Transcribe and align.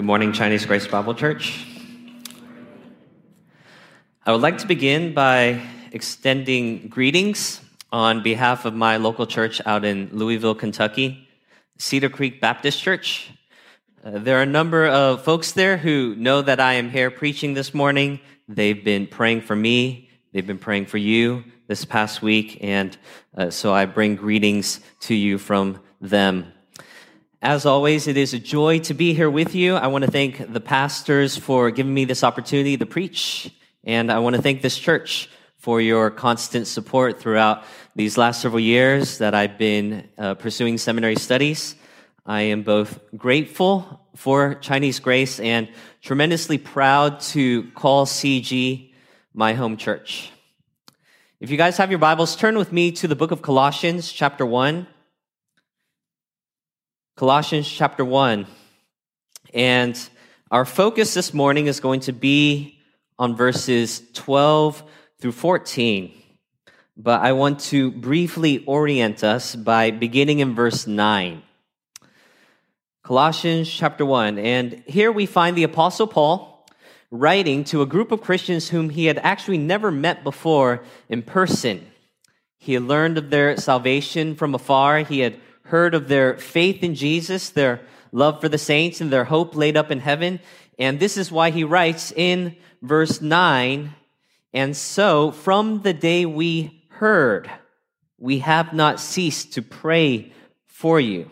Good 0.00 0.06
morning, 0.06 0.32
Chinese 0.32 0.64
Grace 0.64 0.86
Bible 0.86 1.14
Church. 1.14 1.62
I 4.24 4.32
would 4.32 4.40
like 4.40 4.56
to 4.56 4.66
begin 4.66 5.12
by 5.12 5.60
extending 5.92 6.88
greetings 6.88 7.60
on 7.92 8.22
behalf 8.22 8.64
of 8.64 8.72
my 8.72 8.96
local 8.96 9.26
church 9.26 9.60
out 9.66 9.84
in 9.84 10.08
Louisville, 10.10 10.54
Kentucky, 10.54 11.28
Cedar 11.76 12.08
Creek 12.08 12.40
Baptist 12.40 12.82
Church. 12.82 13.30
Uh, 14.02 14.12
there 14.12 14.38
are 14.38 14.42
a 14.42 14.46
number 14.46 14.86
of 14.86 15.22
folks 15.22 15.52
there 15.52 15.76
who 15.76 16.14
know 16.16 16.40
that 16.40 16.60
I 16.60 16.72
am 16.72 16.88
here 16.88 17.10
preaching 17.10 17.52
this 17.52 17.74
morning. 17.74 18.20
They've 18.48 18.82
been 18.82 19.06
praying 19.06 19.42
for 19.42 19.54
me, 19.54 20.08
they've 20.32 20.46
been 20.46 20.56
praying 20.56 20.86
for 20.86 20.96
you 20.96 21.44
this 21.66 21.84
past 21.84 22.22
week, 22.22 22.56
and 22.62 22.96
uh, 23.36 23.50
so 23.50 23.74
I 23.74 23.84
bring 23.84 24.16
greetings 24.16 24.80
to 25.00 25.14
you 25.14 25.36
from 25.36 25.78
them. 26.00 26.54
As 27.42 27.64
always, 27.64 28.06
it 28.06 28.18
is 28.18 28.34
a 28.34 28.38
joy 28.38 28.80
to 28.80 28.92
be 28.92 29.14
here 29.14 29.30
with 29.30 29.54
you. 29.54 29.74
I 29.74 29.86
want 29.86 30.04
to 30.04 30.10
thank 30.10 30.52
the 30.52 30.60
pastors 30.60 31.38
for 31.38 31.70
giving 31.70 31.94
me 31.94 32.04
this 32.04 32.22
opportunity 32.22 32.76
to 32.76 32.84
preach, 32.84 33.50
and 33.82 34.12
I 34.12 34.18
want 34.18 34.36
to 34.36 34.42
thank 34.42 34.60
this 34.60 34.76
church 34.78 35.30
for 35.56 35.80
your 35.80 36.10
constant 36.10 36.66
support 36.66 37.18
throughout 37.18 37.64
these 37.96 38.18
last 38.18 38.42
several 38.42 38.60
years 38.60 39.16
that 39.18 39.34
I've 39.34 39.56
been 39.56 40.06
uh, 40.18 40.34
pursuing 40.34 40.76
seminary 40.76 41.16
studies. 41.16 41.76
I 42.26 42.42
am 42.42 42.62
both 42.62 43.00
grateful 43.16 44.06
for 44.16 44.56
Chinese 44.56 45.00
Grace 45.00 45.40
and 45.40 45.66
tremendously 46.02 46.58
proud 46.58 47.20
to 47.32 47.70
call 47.70 48.04
CG 48.04 48.92
my 49.32 49.54
home 49.54 49.78
church. 49.78 50.30
If 51.40 51.50
you 51.50 51.56
guys 51.56 51.78
have 51.78 51.88
your 51.88 52.00
Bibles, 52.00 52.36
turn 52.36 52.58
with 52.58 52.70
me 52.70 52.92
to 52.92 53.08
the 53.08 53.16
book 53.16 53.30
of 53.30 53.40
Colossians, 53.40 54.12
chapter 54.12 54.44
1. 54.44 54.86
Colossians 57.20 57.70
chapter 57.70 58.02
1. 58.02 58.46
And 59.52 60.08
our 60.50 60.64
focus 60.64 61.12
this 61.12 61.34
morning 61.34 61.66
is 61.66 61.78
going 61.78 62.00
to 62.00 62.14
be 62.14 62.78
on 63.18 63.36
verses 63.36 64.02
12 64.14 64.82
through 65.20 65.32
14. 65.32 66.14
But 66.96 67.20
I 67.20 67.32
want 67.32 67.60
to 67.60 67.90
briefly 67.90 68.64
orient 68.64 69.22
us 69.22 69.54
by 69.54 69.90
beginning 69.90 70.38
in 70.38 70.54
verse 70.54 70.86
9. 70.86 71.42
Colossians 73.02 73.70
chapter 73.70 74.06
1. 74.06 74.38
And 74.38 74.82
here 74.86 75.12
we 75.12 75.26
find 75.26 75.58
the 75.58 75.64
Apostle 75.64 76.06
Paul 76.06 76.66
writing 77.10 77.64
to 77.64 77.82
a 77.82 77.86
group 77.86 78.12
of 78.12 78.22
Christians 78.22 78.70
whom 78.70 78.88
he 78.88 79.04
had 79.04 79.18
actually 79.18 79.58
never 79.58 79.90
met 79.90 80.24
before 80.24 80.82
in 81.10 81.20
person. 81.20 81.86
He 82.56 82.72
had 82.72 82.84
learned 82.84 83.18
of 83.18 83.28
their 83.28 83.58
salvation 83.58 84.36
from 84.36 84.54
afar. 84.54 85.00
He 85.00 85.18
had 85.18 85.38
heard 85.70 85.94
of 85.94 86.08
their 86.08 86.36
faith 86.36 86.82
in 86.82 86.94
Jesus, 86.94 87.50
their 87.50 87.80
love 88.12 88.40
for 88.40 88.48
the 88.48 88.58
saints, 88.58 89.00
and 89.00 89.10
their 89.10 89.24
hope 89.24 89.56
laid 89.56 89.76
up 89.76 89.90
in 89.90 90.00
heaven. 90.00 90.40
And 90.78 90.98
this 90.98 91.16
is 91.16 91.32
why 91.32 91.50
he 91.50 91.64
writes 91.64 92.12
in 92.12 92.56
verse 92.82 93.20
9 93.20 93.94
And 94.52 94.76
so, 94.76 95.30
from 95.30 95.82
the 95.82 95.94
day 95.94 96.26
we 96.26 96.84
heard, 96.88 97.50
we 98.18 98.40
have 98.40 98.72
not 98.72 99.00
ceased 99.00 99.54
to 99.54 99.62
pray 99.62 100.32
for 100.66 101.00
you. 101.00 101.30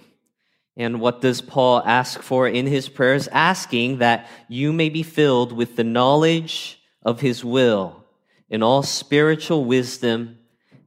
And 0.76 1.00
what 1.00 1.20
does 1.20 1.40
Paul 1.40 1.82
ask 1.84 2.22
for 2.22 2.46
in 2.46 2.66
his 2.66 2.88
prayers? 2.88 3.28
Asking 3.28 3.98
that 3.98 4.28
you 4.48 4.72
may 4.72 4.88
be 4.88 5.02
filled 5.02 5.52
with 5.52 5.74
the 5.74 5.84
knowledge 5.84 6.80
of 7.02 7.20
his 7.20 7.44
will 7.44 8.04
in 8.48 8.62
all 8.62 8.84
spiritual 8.84 9.64
wisdom 9.64 10.38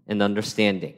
and 0.07 0.21
understanding. 0.21 0.95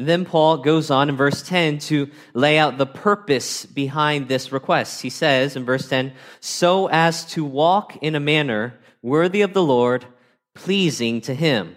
And 0.00 0.08
then 0.08 0.24
Paul 0.24 0.56
goes 0.56 0.90
on 0.90 1.10
in 1.10 1.16
verse 1.18 1.42
10 1.42 1.78
to 1.80 2.08
lay 2.32 2.58
out 2.58 2.78
the 2.78 2.86
purpose 2.86 3.66
behind 3.66 4.28
this 4.28 4.50
request. 4.50 5.02
He 5.02 5.10
says 5.10 5.56
in 5.56 5.66
verse 5.66 5.90
10, 5.90 6.14
so 6.40 6.86
as 6.86 7.26
to 7.32 7.44
walk 7.44 7.98
in 7.98 8.14
a 8.14 8.20
manner 8.20 8.78
worthy 9.02 9.42
of 9.42 9.52
the 9.52 9.62
Lord, 9.62 10.06
pleasing 10.54 11.20
to 11.20 11.34
him. 11.34 11.76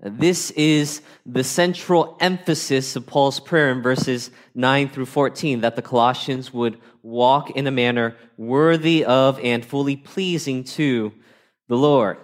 This 0.00 0.50
is 0.50 1.00
the 1.24 1.44
central 1.44 2.16
emphasis 2.18 2.96
of 2.96 3.06
Paul's 3.06 3.38
prayer 3.38 3.70
in 3.70 3.82
verses 3.82 4.32
9 4.56 4.88
through 4.88 5.06
14 5.06 5.60
that 5.60 5.76
the 5.76 5.82
Colossians 5.82 6.52
would 6.52 6.80
walk 7.04 7.50
in 7.50 7.68
a 7.68 7.70
manner 7.70 8.16
worthy 8.36 9.04
of 9.04 9.38
and 9.38 9.64
fully 9.64 9.94
pleasing 9.94 10.64
to 10.64 11.12
the 11.68 11.76
Lord. 11.76 12.16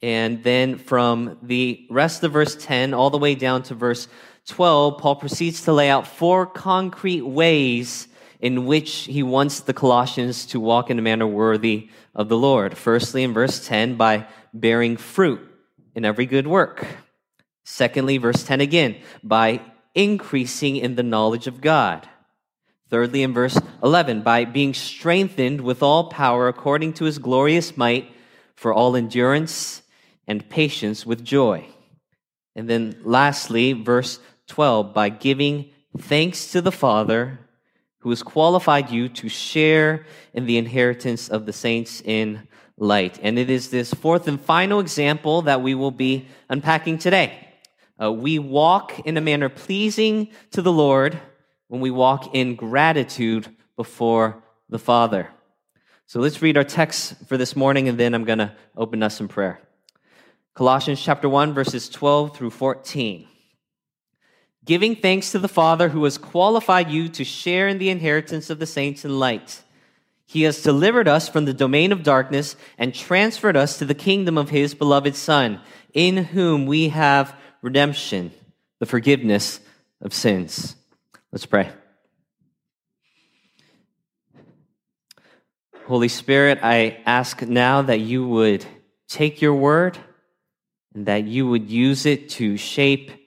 And 0.00 0.44
then 0.44 0.78
from 0.78 1.38
the 1.42 1.86
rest 1.90 2.22
of 2.24 2.32
verse 2.32 2.56
10 2.56 2.94
all 2.94 3.10
the 3.10 3.18
way 3.18 3.34
down 3.34 3.64
to 3.64 3.74
verse 3.74 4.08
12, 4.48 4.98
Paul 4.98 5.16
proceeds 5.16 5.62
to 5.62 5.72
lay 5.72 5.90
out 5.90 6.06
four 6.06 6.46
concrete 6.46 7.22
ways 7.22 8.08
in 8.40 8.66
which 8.66 9.04
he 9.04 9.22
wants 9.22 9.60
the 9.60 9.74
Colossians 9.74 10.46
to 10.46 10.60
walk 10.60 10.90
in 10.90 10.98
a 10.98 11.02
manner 11.02 11.26
worthy 11.26 11.88
of 12.14 12.28
the 12.28 12.36
Lord. 12.36 12.76
Firstly, 12.76 13.22
in 13.22 13.32
verse 13.32 13.66
10, 13.66 13.96
by 13.96 14.26
bearing 14.54 14.96
fruit 14.96 15.40
in 15.94 16.04
every 16.04 16.26
good 16.26 16.46
work. 16.46 16.86
Secondly, 17.64 18.18
verse 18.18 18.44
10 18.44 18.60
again, 18.60 18.96
by 19.22 19.60
increasing 19.94 20.76
in 20.76 20.94
the 20.94 21.02
knowledge 21.02 21.46
of 21.46 21.60
God. 21.60 22.08
Thirdly, 22.88 23.22
in 23.22 23.34
verse 23.34 23.60
11, 23.82 24.22
by 24.22 24.44
being 24.44 24.72
strengthened 24.72 25.60
with 25.60 25.82
all 25.82 26.08
power 26.08 26.48
according 26.48 26.94
to 26.94 27.04
his 27.04 27.18
glorious 27.18 27.76
might 27.76 28.10
for 28.54 28.72
all 28.72 28.96
endurance 28.96 29.82
and 30.26 30.48
patience 30.48 31.04
with 31.04 31.24
joy. 31.24 31.66
And 32.56 32.68
then 32.68 33.00
lastly, 33.04 33.72
verse 33.72 34.18
12 34.48 34.92
by 34.92 35.08
giving 35.08 35.70
thanks 35.96 36.52
to 36.52 36.60
the 36.60 36.72
Father 36.72 37.38
who 37.98 38.10
has 38.10 38.22
qualified 38.22 38.90
you 38.90 39.08
to 39.08 39.28
share 39.28 40.06
in 40.32 40.46
the 40.46 40.58
inheritance 40.58 41.28
of 41.28 41.46
the 41.46 41.52
saints 41.52 42.00
in 42.04 42.46
light. 42.76 43.18
And 43.22 43.38
it 43.38 43.50
is 43.50 43.70
this 43.70 43.92
fourth 43.92 44.28
and 44.28 44.40
final 44.40 44.80
example 44.80 45.42
that 45.42 45.62
we 45.62 45.74
will 45.74 45.90
be 45.90 46.28
unpacking 46.48 46.98
today. 46.98 47.48
Uh, 48.00 48.12
we 48.12 48.38
walk 48.38 49.00
in 49.00 49.16
a 49.16 49.20
manner 49.20 49.48
pleasing 49.48 50.28
to 50.52 50.62
the 50.62 50.72
Lord 50.72 51.18
when 51.66 51.80
we 51.80 51.90
walk 51.90 52.34
in 52.34 52.54
gratitude 52.54 53.48
before 53.76 54.42
the 54.68 54.78
Father. 54.78 55.28
So 56.06 56.20
let's 56.20 56.40
read 56.40 56.56
our 56.56 56.64
text 56.64 57.26
for 57.26 57.36
this 57.36 57.54
morning, 57.54 57.88
and 57.88 57.98
then 57.98 58.14
I'm 58.14 58.24
going 58.24 58.38
to 58.38 58.54
open 58.76 59.02
us 59.02 59.20
in 59.20 59.28
prayer. 59.28 59.60
Colossians 60.54 61.02
chapter 61.02 61.28
1, 61.28 61.52
verses 61.52 61.88
12 61.88 62.36
through 62.36 62.50
14 62.50 63.28
giving 64.68 64.94
thanks 64.94 65.32
to 65.32 65.38
the 65.38 65.48
Father 65.48 65.88
who 65.88 66.04
has 66.04 66.18
qualified 66.18 66.90
you 66.90 67.08
to 67.08 67.24
share 67.24 67.68
in 67.68 67.78
the 67.78 67.88
inheritance 67.88 68.50
of 68.50 68.58
the 68.58 68.66
saints 68.66 69.02
in 69.02 69.18
light. 69.18 69.62
He 70.26 70.42
has 70.42 70.62
delivered 70.62 71.08
us 71.08 71.26
from 71.26 71.46
the 71.46 71.54
domain 71.54 71.90
of 71.90 72.02
darkness 72.02 72.54
and 72.76 72.94
transferred 72.94 73.56
us 73.56 73.78
to 73.78 73.86
the 73.86 73.94
kingdom 73.94 74.36
of 74.36 74.50
his 74.50 74.74
beloved 74.74 75.16
Son, 75.16 75.62
in 75.94 76.18
whom 76.18 76.66
we 76.66 76.90
have 76.90 77.34
redemption, 77.62 78.30
the 78.78 78.84
forgiveness 78.84 79.58
of 80.02 80.12
sins. 80.12 80.76
Let's 81.32 81.46
pray. 81.46 81.70
Holy 85.86 86.08
Spirit, 86.08 86.58
I 86.62 87.00
ask 87.06 87.40
now 87.40 87.80
that 87.80 88.00
you 88.00 88.28
would 88.28 88.66
take 89.08 89.40
your 89.40 89.54
word 89.54 89.96
and 90.94 91.06
that 91.06 91.24
you 91.24 91.48
would 91.48 91.70
use 91.70 92.04
it 92.04 92.28
to 92.30 92.58
shape 92.58 93.17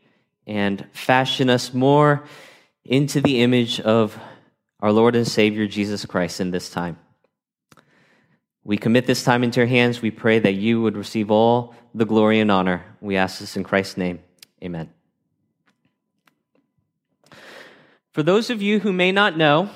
and 0.47 0.85
fashion 0.91 1.49
us 1.49 1.73
more 1.73 2.23
into 2.83 3.21
the 3.21 3.41
image 3.41 3.79
of 3.79 4.17
our 4.79 4.91
Lord 4.91 5.15
and 5.15 5.27
Savior 5.27 5.67
Jesus 5.67 6.05
Christ 6.05 6.39
in 6.39 6.51
this 6.51 6.69
time. 6.69 6.97
We 8.63 8.77
commit 8.77 9.05
this 9.05 9.23
time 9.23 9.43
into 9.43 9.59
your 9.59 9.67
hands. 9.67 10.01
We 10.01 10.11
pray 10.11 10.39
that 10.39 10.53
you 10.53 10.81
would 10.81 10.95
receive 10.95 11.31
all 11.31 11.75
the 11.93 12.05
glory 12.05 12.39
and 12.39 12.51
honor. 12.51 12.83
We 12.99 13.17
ask 13.17 13.39
this 13.39 13.57
in 13.57 13.63
Christ's 13.63 13.97
name. 13.97 14.19
Amen. 14.63 14.91
For 18.11 18.23
those 18.23 18.49
of 18.49 18.61
you 18.61 18.79
who 18.79 18.91
may 18.91 19.11
not 19.11 19.37
know, 19.37 19.69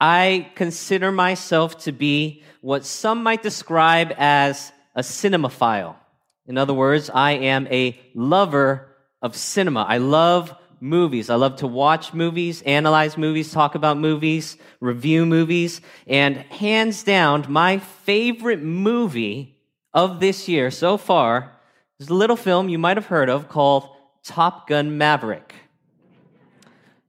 I 0.00 0.50
consider 0.54 1.12
myself 1.12 1.78
to 1.84 1.92
be 1.92 2.42
what 2.62 2.84
some 2.84 3.22
might 3.22 3.42
describe 3.42 4.12
as 4.16 4.72
a 4.94 5.02
cinemaphile. 5.02 5.96
In 6.46 6.58
other 6.58 6.74
words, 6.74 7.10
I 7.10 7.32
am 7.32 7.66
a 7.68 7.98
lover 8.14 8.89
of 9.22 9.36
cinema. 9.36 9.84
I 9.88 9.98
love 9.98 10.54
movies. 10.80 11.28
I 11.30 11.34
love 11.34 11.56
to 11.56 11.66
watch 11.66 12.14
movies, 12.14 12.62
analyze 12.62 13.18
movies, 13.18 13.52
talk 13.52 13.74
about 13.74 13.98
movies, 13.98 14.56
review 14.80 15.26
movies. 15.26 15.80
And 16.06 16.36
hands 16.36 17.02
down, 17.02 17.46
my 17.48 17.78
favorite 17.78 18.62
movie 18.62 19.56
of 19.92 20.20
this 20.20 20.48
year 20.48 20.70
so 20.70 20.96
far 20.96 21.60
is 21.98 22.08
a 22.08 22.14
little 22.14 22.36
film 22.36 22.68
you 22.68 22.78
might 22.78 22.96
have 22.96 23.06
heard 23.06 23.28
of 23.28 23.48
called 23.48 23.88
Top 24.24 24.68
Gun 24.68 24.96
Maverick. 24.96 25.54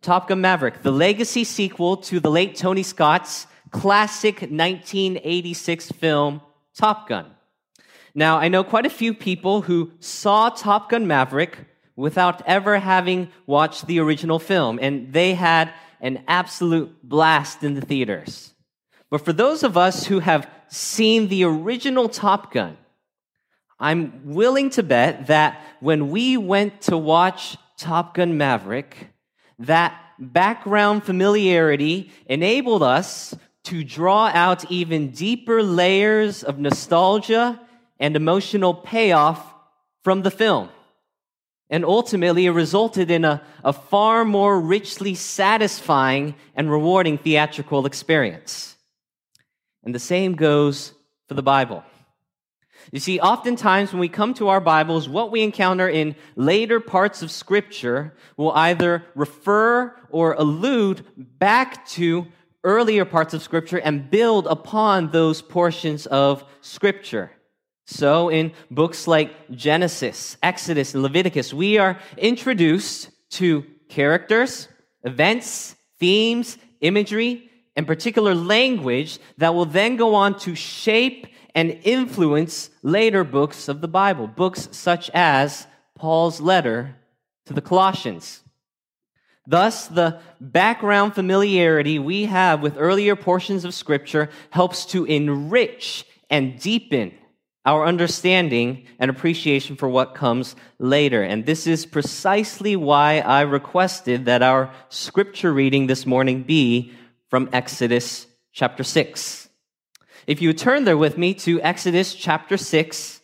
Top 0.02 0.28
Gun 0.28 0.42
Maverick, 0.42 0.82
the 0.82 0.92
legacy 0.92 1.44
sequel 1.44 1.96
to 1.98 2.20
the 2.20 2.32
late 2.32 2.56
Tony 2.56 2.84
Scott's 2.84 3.48
classic 3.70 4.42
1986 4.42 5.92
film, 5.92 6.42
Top 6.76 7.08
Gun. 7.08 7.28
Now, 8.14 8.38
I 8.38 8.50
know 8.50 8.64
quite 8.64 8.86
a 8.86 8.90
few 8.90 9.14
people 9.14 9.62
who 9.62 9.92
saw 10.00 10.50
Top 10.50 10.90
Gun 10.90 11.08
Maverick 11.08 11.58
without 11.96 12.42
ever 12.48 12.80
having 12.80 13.30
watched 13.46 13.88
the 13.88 14.00
original 14.00 14.40
film, 14.40 14.80
and 14.82 15.12
they 15.14 15.34
had 15.34 15.74
an 16.00 16.24
absolute 16.28 16.92
blast 17.04 17.64
in 17.64 17.74
the 17.74 17.82
theaters. 17.82 18.54
But 19.10 19.24
for 19.26 19.34
those 19.34 19.64
of 19.64 19.78
us 19.78 20.06
who 20.06 20.20
have 20.20 20.50
seen 20.70 21.28
the 21.28 21.44
original 21.44 22.10
Top 22.10 22.54
Gun, 22.54 22.78
I'm 23.80 24.34
willing 24.34 24.70
to 24.72 24.84
bet 24.84 25.28
that 25.28 25.62
when 25.80 26.10
we 26.10 26.38
went 26.38 26.82
to 26.84 26.98
watch 26.98 27.58
Top 27.78 28.14
Gun 28.14 28.38
Maverick, 28.38 29.10
that 29.60 30.00
background 30.20 31.04
familiarity 31.04 32.12
enabled 32.28 32.84
us 32.84 33.36
to 33.64 33.84
draw 33.84 34.28
out 34.28 34.72
even 34.72 35.12
deeper 35.12 35.62
layers 35.62 36.44
of 36.44 36.60
nostalgia 36.60 37.60
and 38.00 38.16
emotional 38.16 38.74
payoff 38.74 39.44
from 40.04 40.22
the 40.22 40.32
film. 40.32 40.70
And 41.72 41.86
ultimately, 41.86 42.46
it 42.46 42.52
resulted 42.52 43.10
in 43.10 43.24
a, 43.24 43.42
a 43.64 43.72
far 43.72 44.26
more 44.26 44.60
richly 44.60 45.16
satisfying 45.16 46.36
and 46.54 46.70
rewarding 46.70 47.18
theatrical 47.18 47.86
experience. 47.86 48.76
And 49.84 49.96
the 49.96 50.00
same 50.00 50.36
goes 50.36 50.92
for 51.30 51.34
the 51.34 51.42
Bible. 51.42 51.84
You 52.92 53.00
see, 53.00 53.22
oftentimes 53.22 53.94
when 53.94 54.02
we 54.02 54.10
come 54.10 54.34
to 54.34 54.50
our 54.50 54.60
Bibles, 54.60 55.08
what 55.08 55.32
we 55.32 55.44
encounter 55.44 55.88
in 55.88 56.16
later 56.36 56.82
parts 56.82 57.22
of 57.22 57.32
Scripture 57.32 58.14
will 58.36 58.52
either 58.52 59.06
refer 59.16 59.96
or 60.10 60.34
allude 60.34 61.06
back 61.16 61.88
to 61.90 62.28
earlier 62.66 63.06
parts 63.06 63.34
of 63.34 63.42
Scripture 63.42 63.78
and 63.78 64.12
build 64.12 64.46
upon 64.46 65.12
those 65.12 65.42
portions 65.42 66.06
of 66.08 66.44
Scripture. 66.60 67.32
So, 67.86 68.30
in 68.30 68.54
books 68.70 69.08
like 69.08 69.50
Genesis, 69.52 70.38
Exodus, 70.42 70.94
and 70.94 71.04
Leviticus, 71.04 71.54
we 71.54 71.78
are 71.78 72.00
introduced 72.18 73.10
to 73.32 73.66
characters, 73.90 74.68
events, 75.04 75.76
themes, 76.00 76.58
imagery, 76.80 77.50
and 77.76 77.88
particular 77.88 78.36
language 78.36 79.20
that 79.38 79.54
will 79.54 79.66
then 79.66 79.96
go 79.96 80.16
on 80.16 80.38
to 80.40 80.56
shape 80.56 81.28
and 81.56 81.80
influence 81.84 82.70
later 82.82 83.24
books 83.24 83.68
of 83.68 83.82
the 83.82 83.88
Bible, 83.88 84.28
books 84.28 84.70
such 84.72 85.10
as 85.14 85.68
Paul's 85.96 86.40
letter 86.40 86.96
to 87.46 87.54
the 87.54 87.62
Colossians. 87.62 88.42
Thus, 89.48 89.88
the 89.88 90.20
background 90.40 91.16
familiarity 91.16 92.00
we 92.00 92.26
have 92.26 92.62
with 92.62 92.78
earlier 92.78 93.16
portions 93.16 93.66
of 93.66 93.74
Scripture 93.74 94.30
helps 94.52 94.86
to 94.88 95.06
enrich 95.06 96.06
and 96.30 96.60
deepen 96.60 97.14
our 97.66 97.86
understanding 97.86 98.88
and 98.98 99.12
appreciation 99.12 99.76
for 99.76 99.88
what 99.88 100.16
comes 100.16 100.56
later. 100.80 101.22
And 101.22 101.46
this 101.46 101.68
is 101.68 101.86
precisely 101.86 102.76
why 102.76 103.20
I 103.20 103.42
requested 103.42 104.26
that 104.26 104.42
our 104.42 104.74
Scripture 104.90 105.54
reading 105.54 105.88
this 105.88 106.06
morning 106.06 106.44
be 106.44 106.94
from 107.30 107.50
Exodus 107.54 108.26
chapter 108.52 108.84
6. 108.84 109.50
If 110.28 110.42
you 110.42 110.54
turn 110.54 110.86
there 110.86 110.98
with 110.98 111.18
me 111.18 111.34
to 111.36 111.62
Exodus 111.62 112.16
chapter 112.16 112.58
6, 112.58 113.22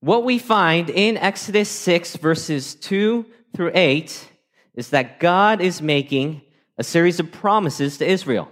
what 0.00 0.24
we 0.24 0.38
find 0.38 0.90
in 0.90 1.16
Exodus 1.16 1.70
6, 1.70 2.16
verses 2.16 2.74
2 2.74 3.26
through 3.54 3.72
8, 3.74 4.28
is 4.74 4.90
that 4.90 5.20
God 5.20 5.60
is 5.60 5.80
making 5.80 6.42
a 6.78 6.84
series 6.84 7.18
of 7.18 7.32
promises 7.32 7.98
to 7.98 8.06
Israel. 8.06 8.50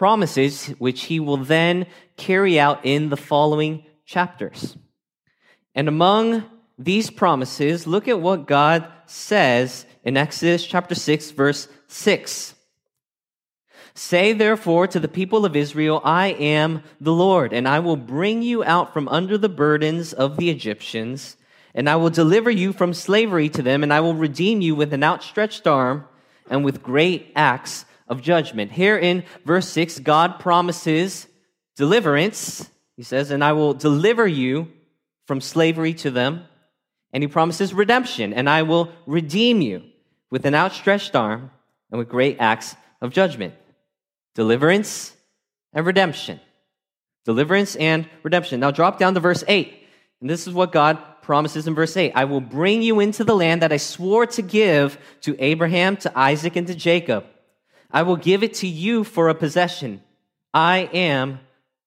Promises 0.00 0.68
which 0.78 1.02
he 1.02 1.20
will 1.20 1.36
then 1.36 1.84
carry 2.16 2.58
out 2.58 2.86
in 2.86 3.10
the 3.10 3.18
following 3.18 3.84
chapters. 4.06 4.78
And 5.74 5.88
among 5.88 6.42
these 6.78 7.10
promises, 7.10 7.86
look 7.86 8.08
at 8.08 8.18
what 8.18 8.46
God 8.46 8.90
says 9.04 9.84
in 10.02 10.16
Exodus 10.16 10.64
chapter 10.66 10.94
6, 10.94 11.32
verse 11.32 11.68
6. 11.88 12.54
Say 13.92 14.32
therefore 14.32 14.86
to 14.86 15.00
the 15.00 15.06
people 15.06 15.44
of 15.44 15.54
Israel, 15.54 16.00
I 16.02 16.28
am 16.28 16.82
the 16.98 17.12
Lord, 17.12 17.52
and 17.52 17.68
I 17.68 17.80
will 17.80 17.96
bring 17.96 18.40
you 18.40 18.64
out 18.64 18.94
from 18.94 19.06
under 19.08 19.36
the 19.36 19.50
burdens 19.50 20.14
of 20.14 20.38
the 20.38 20.48
Egyptians, 20.48 21.36
and 21.74 21.90
I 21.90 21.96
will 21.96 22.08
deliver 22.08 22.50
you 22.50 22.72
from 22.72 22.94
slavery 22.94 23.50
to 23.50 23.60
them, 23.60 23.82
and 23.82 23.92
I 23.92 24.00
will 24.00 24.14
redeem 24.14 24.62
you 24.62 24.74
with 24.74 24.94
an 24.94 25.04
outstretched 25.04 25.66
arm 25.66 26.06
and 26.48 26.64
with 26.64 26.82
great 26.82 27.32
acts 27.36 27.84
of 28.10 28.20
judgment. 28.20 28.72
Here 28.72 28.98
in 28.98 29.24
verse 29.46 29.68
6, 29.68 30.00
God 30.00 30.40
promises 30.40 31.26
deliverance. 31.76 32.68
He 32.96 33.04
says, 33.04 33.30
and 33.30 33.42
I 33.42 33.52
will 33.52 33.72
deliver 33.72 34.26
you 34.26 34.68
from 35.26 35.40
slavery 35.40 35.94
to 35.94 36.10
them. 36.10 36.44
And 37.12 37.22
he 37.22 37.28
promises 37.28 37.72
redemption, 37.72 38.32
and 38.32 38.48
I 38.48 38.62
will 38.62 38.92
redeem 39.06 39.60
you 39.62 39.82
with 40.30 40.44
an 40.44 40.54
outstretched 40.54 41.16
arm 41.16 41.50
and 41.90 41.98
with 41.98 42.08
great 42.08 42.36
acts 42.38 42.76
of 43.00 43.12
judgment 43.12 43.54
deliverance 44.34 45.12
and 45.72 45.84
redemption. 45.84 46.40
Deliverance 47.24 47.76
and 47.76 48.08
redemption. 48.22 48.60
Now 48.60 48.70
drop 48.70 48.98
down 48.98 49.14
to 49.14 49.20
verse 49.20 49.44
8. 49.46 49.86
And 50.20 50.30
this 50.30 50.46
is 50.46 50.54
what 50.54 50.72
God 50.72 50.98
promises 51.22 51.66
in 51.66 51.74
verse 51.74 51.96
8 51.96 52.12
I 52.14 52.24
will 52.24 52.40
bring 52.40 52.82
you 52.82 53.00
into 53.00 53.24
the 53.24 53.36
land 53.36 53.62
that 53.62 53.72
I 53.72 53.76
swore 53.76 54.26
to 54.26 54.42
give 54.42 54.98
to 55.22 55.36
Abraham, 55.38 55.96
to 55.98 56.18
Isaac, 56.18 56.56
and 56.56 56.66
to 56.66 56.74
Jacob. 56.74 57.24
I 57.92 58.02
will 58.02 58.16
give 58.16 58.42
it 58.42 58.54
to 58.54 58.66
you 58.66 59.04
for 59.04 59.28
a 59.28 59.34
possession. 59.34 60.02
I 60.54 60.88
am 60.92 61.40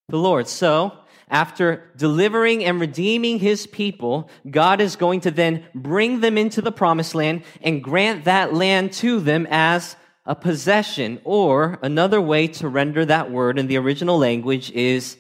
the 0.10 0.18
Lord. 0.18 0.48
So, 0.48 0.98
after 1.30 1.90
delivering 1.98 2.64
and 2.64 2.80
redeeming 2.80 3.40
his 3.40 3.66
people, 3.66 4.30
God 4.50 4.82
is 4.82 4.96
going 4.96 5.22
to 5.22 5.32
then 5.32 5.66
bring 5.74 6.20
them 6.20 6.38
into 6.38 6.62
the 6.62 6.72
promised 6.72 7.16
land 7.16 7.44
and 7.62 7.84
grant 7.84 8.26
that 8.26 8.54
land 8.54 8.94
to 8.94 9.20
them 9.20 9.48
as 9.50 9.96
a 10.26 10.36
possession, 10.36 11.20
or 11.26 11.80
another 11.82 12.22
way 12.22 12.48
to 12.48 12.70
render 12.70 13.06
that 13.06 13.30
word 13.30 13.60
in 13.60 13.68
the 13.68 13.78
original 13.78 14.18
language 14.18 14.72
is 14.72 15.18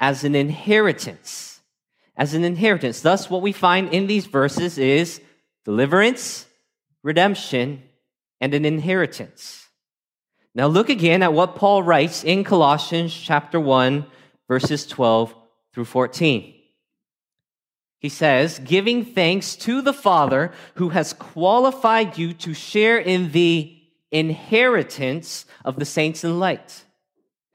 as 0.00 0.24
an 0.24 0.34
inheritance. 0.34 1.60
As 2.16 2.32
an 2.32 2.44
inheritance. 2.44 3.02
Thus, 3.02 3.28
what 3.28 3.42
we 3.42 3.52
find 3.52 3.92
in 3.92 4.06
these 4.06 4.24
verses 4.24 4.78
is 4.78 5.20
deliverance, 5.64 6.46
redemption, 7.02 7.82
and 8.40 8.54
an 8.54 8.64
inheritance. 8.64 9.65
Now, 10.56 10.68
look 10.68 10.88
again 10.88 11.22
at 11.22 11.34
what 11.34 11.54
Paul 11.54 11.82
writes 11.82 12.24
in 12.24 12.42
Colossians 12.42 13.14
chapter 13.14 13.60
1, 13.60 14.06
verses 14.48 14.86
12 14.86 15.34
through 15.74 15.84
14. 15.84 16.54
He 17.98 18.08
says, 18.08 18.58
giving 18.60 19.04
thanks 19.04 19.54
to 19.56 19.82
the 19.82 19.92
Father 19.92 20.52
who 20.76 20.88
has 20.88 21.12
qualified 21.12 22.16
you 22.16 22.32
to 22.32 22.54
share 22.54 22.96
in 22.96 23.32
the 23.32 23.76
inheritance 24.10 25.44
of 25.62 25.78
the 25.78 25.84
saints 25.84 26.24
in 26.24 26.38
light. 26.38 26.84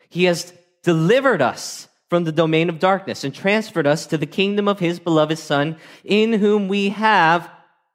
He 0.07 0.25
has 0.25 0.53
delivered 0.83 1.41
us 1.41 1.87
from 2.07 2.25
the 2.25 2.31
domain 2.31 2.69
of 2.69 2.77
darkness 2.77 3.23
and 3.23 3.33
transferred 3.33 3.87
us 3.87 4.05
to 4.05 4.17
the 4.19 4.27
kingdom 4.27 4.67
of 4.67 4.77
his 4.77 4.99
beloved 4.99 5.39
Son, 5.39 5.77
in 6.03 6.33
whom 6.33 6.67
we 6.67 6.89
have 6.89 7.49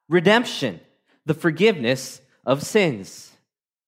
redemption, 0.09 0.81
the 1.27 1.35
forgiveness 1.35 2.21
of 2.45 2.65
sins. 2.65 3.36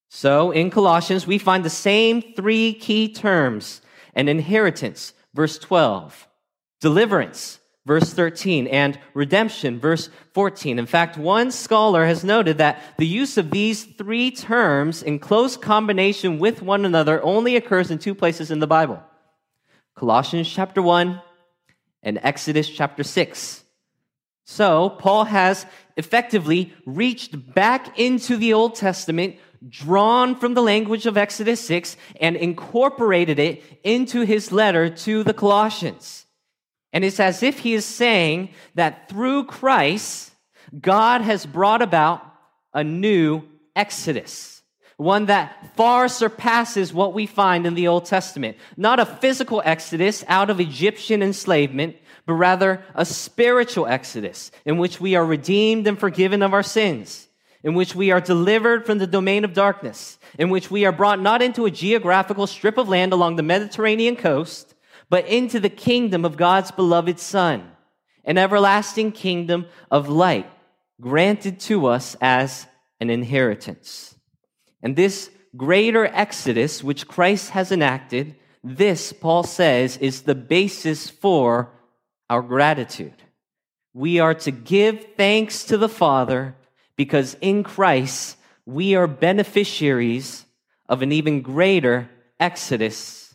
So 0.08 0.50
in 0.50 0.70
Colossians, 0.70 1.26
we 1.26 1.38
find 1.38 1.64
the 1.64 1.70
same 1.70 2.22
three 2.34 2.72
key 2.74 3.12
terms 3.12 3.80
an 4.14 4.28
inheritance, 4.28 5.12
verse 5.34 5.58
12, 5.58 6.26
deliverance, 6.80 7.60
verse 7.86 8.12
13, 8.12 8.66
and 8.66 8.98
redemption, 9.14 9.78
verse 9.78 10.10
14. 10.34 10.78
In 10.78 10.86
fact, 10.86 11.16
one 11.16 11.50
scholar 11.50 12.04
has 12.04 12.24
noted 12.24 12.58
that 12.58 12.82
the 12.98 13.06
use 13.06 13.38
of 13.38 13.50
these 13.50 13.84
three 13.84 14.30
terms 14.30 15.02
in 15.02 15.18
close 15.18 15.56
combination 15.56 16.38
with 16.38 16.62
one 16.62 16.84
another 16.84 17.22
only 17.22 17.54
occurs 17.54 17.90
in 17.90 17.98
two 17.98 18.14
places 18.14 18.50
in 18.50 18.58
the 18.58 18.66
Bible 18.66 19.02
Colossians 19.94 20.48
chapter 20.48 20.80
1 20.80 21.20
and 22.02 22.18
Exodus 22.22 22.68
chapter 22.68 23.02
6. 23.02 23.64
So, 24.44 24.90
Paul 24.90 25.24
has 25.24 25.66
effectively 25.96 26.72
reached 26.86 27.54
back 27.54 27.98
into 27.98 28.36
the 28.36 28.54
Old 28.54 28.76
Testament, 28.76 29.36
drawn 29.66 30.36
from 30.36 30.54
the 30.54 30.62
language 30.62 31.06
of 31.06 31.16
Exodus 31.16 31.60
6, 31.60 31.96
and 32.20 32.36
incorporated 32.36 33.38
it 33.38 33.62
into 33.82 34.22
his 34.22 34.52
letter 34.52 34.90
to 34.90 35.24
the 35.24 35.34
Colossians. 35.34 36.26
And 36.92 37.04
it's 37.04 37.20
as 37.20 37.42
if 37.42 37.60
he 37.60 37.74
is 37.74 37.84
saying 37.84 38.50
that 38.74 39.08
through 39.08 39.44
Christ, 39.44 40.32
God 40.78 41.20
has 41.20 41.46
brought 41.46 41.82
about 41.82 42.22
a 42.72 42.84
new 42.84 43.42
exodus, 43.74 44.62
one 44.96 45.26
that 45.26 45.76
far 45.76 46.08
surpasses 46.08 46.92
what 46.92 47.14
we 47.14 47.26
find 47.26 47.66
in 47.66 47.74
the 47.74 47.88
Old 47.88 48.04
Testament. 48.04 48.56
Not 48.76 48.98
a 48.98 49.06
physical 49.06 49.62
exodus 49.64 50.24
out 50.28 50.50
of 50.50 50.60
Egyptian 50.60 51.22
enslavement, 51.22 51.96
but 52.26 52.34
rather 52.34 52.82
a 52.94 53.04
spiritual 53.04 53.86
exodus 53.86 54.50
in 54.64 54.76
which 54.76 55.00
we 55.00 55.14
are 55.14 55.24
redeemed 55.24 55.86
and 55.86 55.98
forgiven 55.98 56.42
of 56.42 56.52
our 56.52 56.64
sins, 56.64 57.27
in 57.62 57.74
which 57.74 57.94
we 57.94 58.10
are 58.10 58.20
delivered 58.20 58.86
from 58.86 58.98
the 58.98 59.06
domain 59.06 59.44
of 59.44 59.52
darkness, 59.52 60.18
in 60.38 60.50
which 60.50 60.70
we 60.70 60.84
are 60.84 60.92
brought 60.92 61.20
not 61.20 61.42
into 61.42 61.66
a 61.66 61.70
geographical 61.70 62.46
strip 62.46 62.78
of 62.78 62.88
land 62.88 63.12
along 63.12 63.36
the 63.36 63.42
Mediterranean 63.42 64.16
coast, 64.16 64.74
but 65.10 65.26
into 65.26 65.58
the 65.58 65.68
kingdom 65.68 66.24
of 66.24 66.36
God's 66.36 66.70
beloved 66.70 67.18
Son, 67.18 67.70
an 68.24 68.38
everlasting 68.38 69.12
kingdom 69.12 69.66
of 69.90 70.08
light 70.08 70.50
granted 71.00 71.60
to 71.60 71.86
us 71.86 72.16
as 72.20 72.66
an 73.00 73.10
inheritance. 73.10 74.16
And 74.82 74.96
this 74.96 75.30
greater 75.56 76.06
exodus 76.06 76.84
which 76.84 77.08
Christ 77.08 77.50
has 77.50 77.72
enacted, 77.72 78.36
this, 78.62 79.12
Paul 79.12 79.44
says, 79.44 79.96
is 79.96 80.22
the 80.22 80.34
basis 80.34 81.08
for 81.08 81.70
our 82.28 82.42
gratitude. 82.42 83.22
We 83.94 84.20
are 84.20 84.34
to 84.34 84.50
give 84.50 85.14
thanks 85.16 85.64
to 85.64 85.78
the 85.78 85.88
Father 85.88 86.54
because 86.98 87.36
in 87.40 87.62
Christ 87.62 88.36
we 88.66 88.94
are 88.94 89.06
beneficiaries 89.06 90.44
of 90.86 91.00
an 91.00 91.12
even 91.12 91.40
greater 91.40 92.10
exodus. 92.38 93.34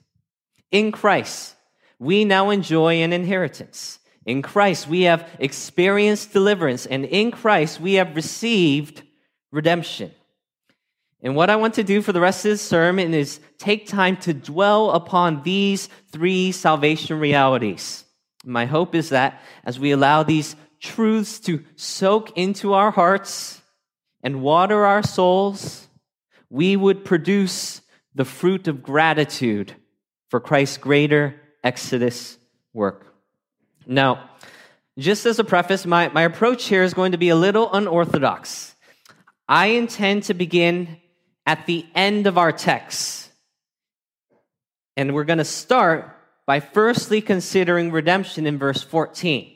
In 0.70 0.92
Christ, 0.92 1.56
we 1.98 2.26
now 2.26 2.52
enjoy 2.52 3.02
an 3.02 3.14
inheritance. 3.14 4.00
In 4.26 4.42
Christ, 4.42 4.88
we 4.88 5.04
have 5.04 5.28
experienced 5.40 6.34
deliverance, 6.34 6.86
and 6.86 7.06
in 7.06 7.32
Christ, 7.32 7.80
we 7.80 7.94
have 7.94 8.16
received 8.16 9.04
redemption. 9.52 10.12
And 11.22 11.36
what 11.36 11.50
I 11.50 11.56
want 11.56 11.76
to 11.76 11.84
do 11.84 12.02
for 12.02 12.12
the 12.12 12.22
rest 12.22 12.46
of 12.46 12.52
this 12.52 12.62
sermon 12.62 13.14
is 13.14 13.40
take 13.58 13.88
time 13.88 14.18
to 14.18 14.34
dwell 14.34 14.92
upon 14.92 15.44
these 15.44 15.88
three 16.12 16.52
salvation 16.52 17.20
realities. 17.20 18.04
My 18.44 18.66
hope 18.66 18.94
is 18.94 19.10
that 19.10 19.42
as 19.64 19.80
we 19.80 19.92
allow 19.92 20.24
these 20.24 20.56
truths 20.84 21.40
to 21.40 21.64
soak 21.76 22.38
into 22.38 22.74
our 22.74 22.92
hearts 22.92 23.62
and 24.22 24.42
water 24.42 24.86
our 24.86 25.02
souls, 25.02 25.88
we 26.50 26.76
would 26.76 27.04
produce 27.04 27.82
the 28.14 28.26
fruit 28.26 28.68
of 28.68 28.84
gratitude 28.84 29.74
for 30.30 30.40
Christ's 30.40 30.78
greater 30.78 31.40
Exodus 31.64 32.38
work. 32.74 33.16
Now, 33.88 34.30
just 35.00 35.26
as 35.26 35.40
a 35.40 35.44
preface, 35.44 35.86
my, 35.86 36.10
my 36.10 36.24
approach 36.24 36.66
here 36.66 36.84
is 36.84 36.94
going 36.94 37.14
to 37.14 37.18
be 37.18 37.30
a 37.30 37.36
little 37.36 37.72
unorthodox. 37.74 38.76
I 39.48 39.68
intend 39.68 40.24
to 40.24 40.34
begin 40.34 40.98
at 41.46 41.66
the 41.66 41.86
end 41.96 42.28
of 42.28 42.38
our 42.38 42.52
text. 42.52 43.30
And 44.96 45.16
we're 45.16 45.24
going 45.24 45.40
to 45.40 45.46
start 45.46 46.16
by 46.46 46.60
firstly 46.60 47.22
considering 47.22 47.92
redemption 47.92 48.46
in 48.46 48.60
verse 48.60 48.84
14. 48.84 49.53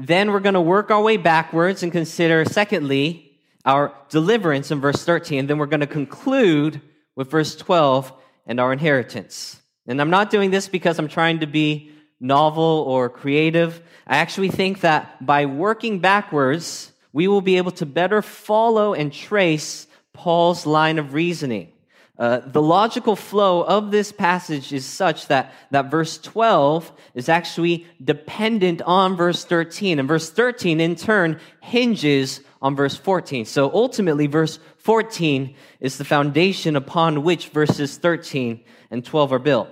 Then 0.00 0.32
we're 0.32 0.40
going 0.40 0.54
to 0.54 0.62
work 0.62 0.90
our 0.90 1.02
way 1.02 1.18
backwards 1.18 1.82
and 1.82 1.92
consider, 1.92 2.46
secondly, 2.46 3.38
our 3.66 3.94
deliverance 4.08 4.70
in 4.70 4.80
verse 4.80 5.04
13. 5.04 5.46
Then 5.46 5.58
we're 5.58 5.66
going 5.66 5.80
to 5.80 5.86
conclude 5.86 6.80
with 7.16 7.30
verse 7.30 7.54
12 7.54 8.10
and 8.46 8.58
our 8.58 8.72
inheritance. 8.72 9.60
And 9.86 10.00
I'm 10.00 10.08
not 10.08 10.30
doing 10.30 10.50
this 10.50 10.68
because 10.68 10.98
I'm 10.98 11.08
trying 11.08 11.40
to 11.40 11.46
be 11.46 11.92
novel 12.18 12.84
or 12.88 13.10
creative. 13.10 13.82
I 14.06 14.16
actually 14.16 14.48
think 14.48 14.80
that 14.80 15.24
by 15.24 15.44
working 15.44 15.98
backwards, 15.98 16.92
we 17.12 17.28
will 17.28 17.42
be 17.42 17.58
able 17.58 17.72
to 17.72 17.84
better 17.84 18.22
follow 18.22 18.94
and 18.94 19.12
trace 19.12 19.86
Paul's 20.14 20.64
line 20.64 20.98
of 20.98 21.12
reasoning. 21.12 21.72
Uh, 22.20 22.42
the 22.44 22.60
logical 22.60 23.16
flow 23.16 23.62
of 23.62 23.90
this 23.90 24.12
passage 24.12 24.74
is 24.74 24.84
such 24.84 25.28
that, 25.28 25.54
that 25.70 25.90
verse 25.90 26.18
12 26.18 26.92
is 27.14 27.30
actually 27.30 27.86
dependent 28.04 28.82
on 28.82 29.16
verse 29.16 29.42
13. 29.46 29.98
And 29.98 30.06
verse 30.06 30.28
13, 30.28 30.82
in 30.82 30.96
turn, 30.96 31.40
hinges 31.62 32.42
on 32.60 32.76
verse 32.76 32.94
14. 32.94 33.46
So 33.46 33.70
ultimately, 33.72 34.26
verse 34.26 34.58
14 34.76 35.54
is 35.80 35.96
the 35.96 36.04
foundation 36.04 36.76
upon 36.76 37.22
which 37.22 37.48
verses 37.48 37.96
13 37.96 38.62
and 38.90 39.02
12 39.02 39.32
are 39.32 39.38
built. 39.38 39.70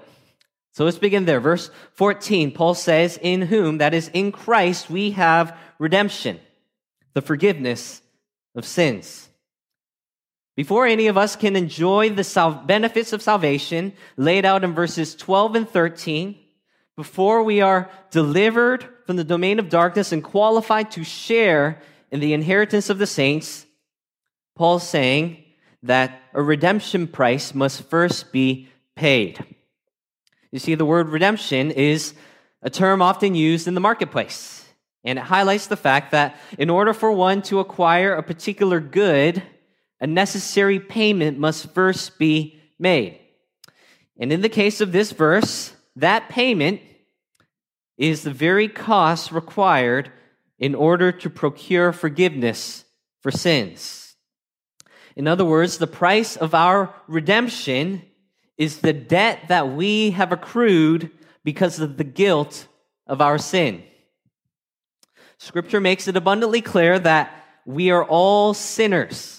So 0.72 0.86
let's 0.86 0.96
begin 0.96 1.26
there. 1.26 1.40
Verse 1.40 1.70
14, 1.96 2.52
Paul 2.52 2.72
says, 2.72 3.18
In 3.20 3.42
whom, 3.42 3.76
that 3.76 3.92
is, 3.92 4.08
in 4.14 4.32
Christ, 4.32 4.88
we 4.88 5.10
have 5.10 5.54
redemption, 5.78 6.40
the 7.12 7.20
forgiveness 7.20 8.00
of 8.54 8.64
sins. 8.64 9.27
Before 10.58 10.88
any 10.88 11.06
of 11.06 11.16
us 11.16 11.36
can 11.36 11.54
enjoy 11.54 12.10
the 12.10 12.24
sal- 12.24 12.50
benefits 12.50 13.12
of 13.12 13.22
salvation 13.22 13.92
laid 14.16 14.44
out 14.44 14.64
in 14.64 14.74
verses 14.74 15.14
12 15.14 15.54
and 15.54 15.68
13, 15.68 16.36
before 16.96 17.44
we 17.44 17.60
are 17.60 17.88
delivered 18.10 18.84
from 19.06 19.14
the 19.14 19.22
domain 19.22 19.60
of 19.60 19.68
darkness 19.68 20.10
and 20.10 20.24
qualified 20.24 20.90
to 20.90 21.04
share 21.04 21.80
in 22.10 22.18
the 22.18 22.32
inheritance 22.32 22.90
of 22.90 22.98
the 22.98 23.06
saints, 23.06 23.66
Paul's 24.56 24.82
saying 24.82 25.44
that 25.84 26.20
a 26.34 26.42
redemption 26.42 27.06
price 27.06 27.54
must 27.54 27.84
first 27.84 28.32
be 28.32 28.68
paid. 28.96 29.38
You 30.50 30.58
see, 30.58 30.74
the 30.74 30.84
word 30.84 31.10
redemption 31.10 31.70
is 31.70 32.14
a 32.62 32.68
term 32.68 33.00
often 33.00 33.36
used 33.36 33.68
in 33.68 33.74
the 33.74 33.80
marketplace. 33.80 34.66
And 35.04 35.20
it 35.20 35.24
highlights 35.26 35.68
the 35.68 35.76
fact 35.76 36.10
that 36.10 36.36
in 36.58 36.68
order 36.68 36.92
for 36.92 37.12
one 37.12 37.42
to 37.42 37.60
acquire 37.60 38.14
a 38.14 38.24
particular 38.24 38.80
good, 38.80 39.40
a 40.00 40.06
necessary 40.06 40.78
payment 40.80 41.38
must 41.38 41.74
first 41.74 42.18
be 42.18 42.60
made. 42.78 43.18
And 44.18 44.32
in 44.32 44.40
the 44.40 44.48
case 44.48 44.80
of 44.80 44.92
this 44.92 45.12
verse, 45.12 45.72
that 45.96 46.28
payment 46.28 46.80
is 47.96 48.22
the 48.22 48.30
very 48.30 48.68
cost 48.68 49.32
required 49.32 50.10
in 50.58 50.74
order 50.74 51.12
to 51.12 51.30
procure 51.30 51.92
forgiveness 51.92 52.84
for 53.20 53.30
sins. 53.30 54.16
In 55.16 55.26
other 55.26 55.44
words, 55.44 55.78
the 55.78 55.86
price 55.86 56.36
of 56.36 56.54
our 56.54 56.94
redemption 57.08 58.02
is 58.56 58.78
the 58.78 58.92
debt 58.92 59.48
that 59.48 59.68
we 59.72 60.10
have 60.12 60.32
accrued 60.32 61.10
because 61.44 61.80
of 61.80 61.96
the 61.96 62.04
guilt 62.04 62.66
of 63.06 63.20
our 63.20 63.38
sin. 63.38 63.82
Scripture 65.38 65.80
makes 65.80 66.08
it 66.08 66.16
abundantly 66.16 66.60
clear 66.60 66.98
that 66.98 67.32
we 67.64 67.90
are 67.90 68.04
all 68.04 68.54
sinners, 68.54 69.37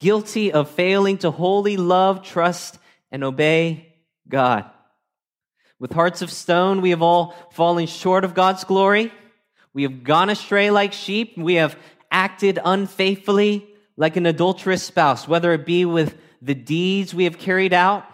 guilty 0.00 0.52
of 0.52 0.70
failing 0.70 1.18
to 1.18 1.30
wholly 1.30 1.76
love, 1.76 2.22
trust, 2.22 2.78
and 3.10 3.24
obey 3.24 3.94
God. 4.28 4.64
With 5.78 5.92
hearts 5.92 6.22
of 6.22 6.30
stone, 6.30 6.80
we 6.80 6.90
have 6.90 7.02
all 7.02 7.34
fallen 7.52 7.86
short 7.86 8.24
of 8.24 8.34
God's 8.34 8.64
glory. 8.64 9.12
We 9.72 9.84
have 9.84 10.02
gone 10.02 10.30
astray 10.30 10.70
like 10.70 10.92
sheep. 10.92 11.36
We 11.36 11.54
have 11.54 11.78
acted 12.10 12.58
unfaithfully 12.64 13.68
like 13.96 14.16
an 14.16 14.26
adulterous 14.26 14.82
spouse, 14.82 15.28
whether 15.28 15.52
it 15.52 15.66
be 15.66 15.84
with 15.84 16.16
the 16.42 16.54
deeds 16.54 17.14
we 17.14 17.24
have 17.24 17.38
carried 17.38 17.72
out 17.72 18.04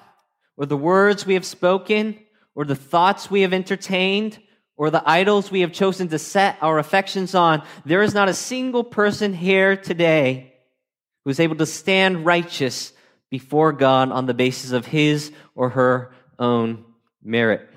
or 0.56 0.66
the 0.66 0.76
words 0.76 1.26
we 1.26 1.34
have 1.34 1.44
spoken, 1.44 2.18
or 2.54 2.64
the 2.64 2.76
thoughts 2.76 3.30
we 3.30 3.40
have 3.40 3.52
entertained, 3.52 4.38
or 4.76 4.90
the 4.90 5.02
idols 5.08 5.50
we 5.50 5.60
have 5.60 5.72
chosen 5.72 6.08
to 6.08 6.18
set 6.18 6.56
our 6.60 6.78
affections 6.78 7.34
on, 7.34 7.62
there 7.84 8.02
is 8.02 8.14
not 8.14 8.28
a 8.28 8.34
single 8.34 8.84
person 8.84 9.34
here 9.34 9.76
today 9.76 10.53
who 11.24 11.30
is 11.30 11.40
able 11.40 11.56
to 11.56 11.66
stand 11.66 12.26
righteous 12.26 12.92
before 13.30 13.72
God 13.72 14.12
on 14.12 14.26
the 14.26 14.34
basis 14.34 14.72
of 14.72 14.86
his 14.86 15.32
or 15.54 15.70
her 15.70 16.12
own 16.38 16.84
merit. 17.22 17.68